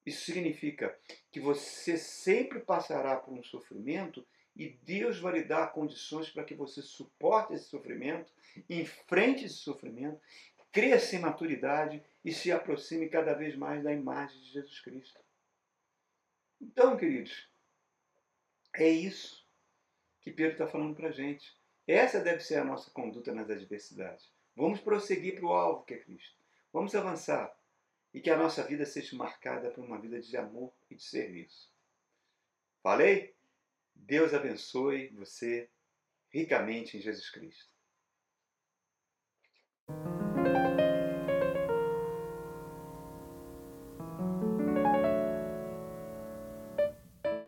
Isso 0.06 0.24
significa 0.26 0.96
que 1.32 1.40
você 1.40 1.98
sempre 1.98 2.60
passará 2.60 3.16
por 3.16 3.34
um 3.34 3.42
sofrimento 3.42 4.24
e 4.56 4.70
Deus 4.84 5.18
vai 5.18 5.34
lhe 5.34 5.44
dar 5.44 5.74
condições 5.74 6.30
para 6.30 6.44
que 6.44 6.54
você 6.54 6.84
suporte 6.84 7.56
esse 7.56 7.66
sofrimento, 7.66 8.32
enfrente 8.70 9.46
esse 9.46 9.56
sofrimento 9.56 10.22
cresça 10.72 11.16
em 11.16 11.20
maturidade 11.20 12.04
e 12.24 12.32
se 12.32 12.52
aproxime 12.52 13.10
cada 13.10 13.34
vez 13.34 13.56
mais 13.56 13.84
da 13.84 13.92
imagem 13.92 14.40
de 14.40 14.52
Jesus 14.52 14.80
Cristo. 14.82 15.20
Então, 16.62 16.96
queridos, 16.96 17.50
é 18.76 18.88
isso 18.88 19.47
que 20.28 20.34
Pedro 20.34 20.52
está 20.54 20.68
falando 20.68 20.94
para 20.94 21.08
a 21.08 21.12
gente. 21.12 21.56
Essa 21.88 22.20
deve 22.20 22.42
ser 22.42 22.56
a 22.56 22.66
nossa 22.66 22.92
conduta 22.92 23.34
nas 23.34 23.50
adversidades. 23.50 24.30
Vamos 24.54 24.82
prosseguir 24.82 25.36
para 25.36 25.46
o 25.46 25.54
alvo 25.54 25.86
que 25.86 25.94
é 25.94 26.00
Cristo. 26.00 26.36
Vamos 26.74 26.94
avançar 26.94 27.58
e 28.14 28.20
que 28.20 28.30
a 28.30 28.36
nossa 28.36 28.62
vida 28.64 28.86
seja 28.86 29.16
marcada 29.16 29.72
por 29.72 29.86
uma 29.86 29.98
vida 29.98 30.20
de 30.20 30.36
amor 30.36 30.74
e 30.90 30.96
de 30.96 31.04
serviço. 31.04 31.72
Falei? 32.84 33.38
Deus 33.96 34.34
abençoe 34.34 35.08
você 35.10 35.70
ricamente 36.30 36.98
em 36.98 37.02
Jesus 37.02 37.30
Cristo. 37.30 37.72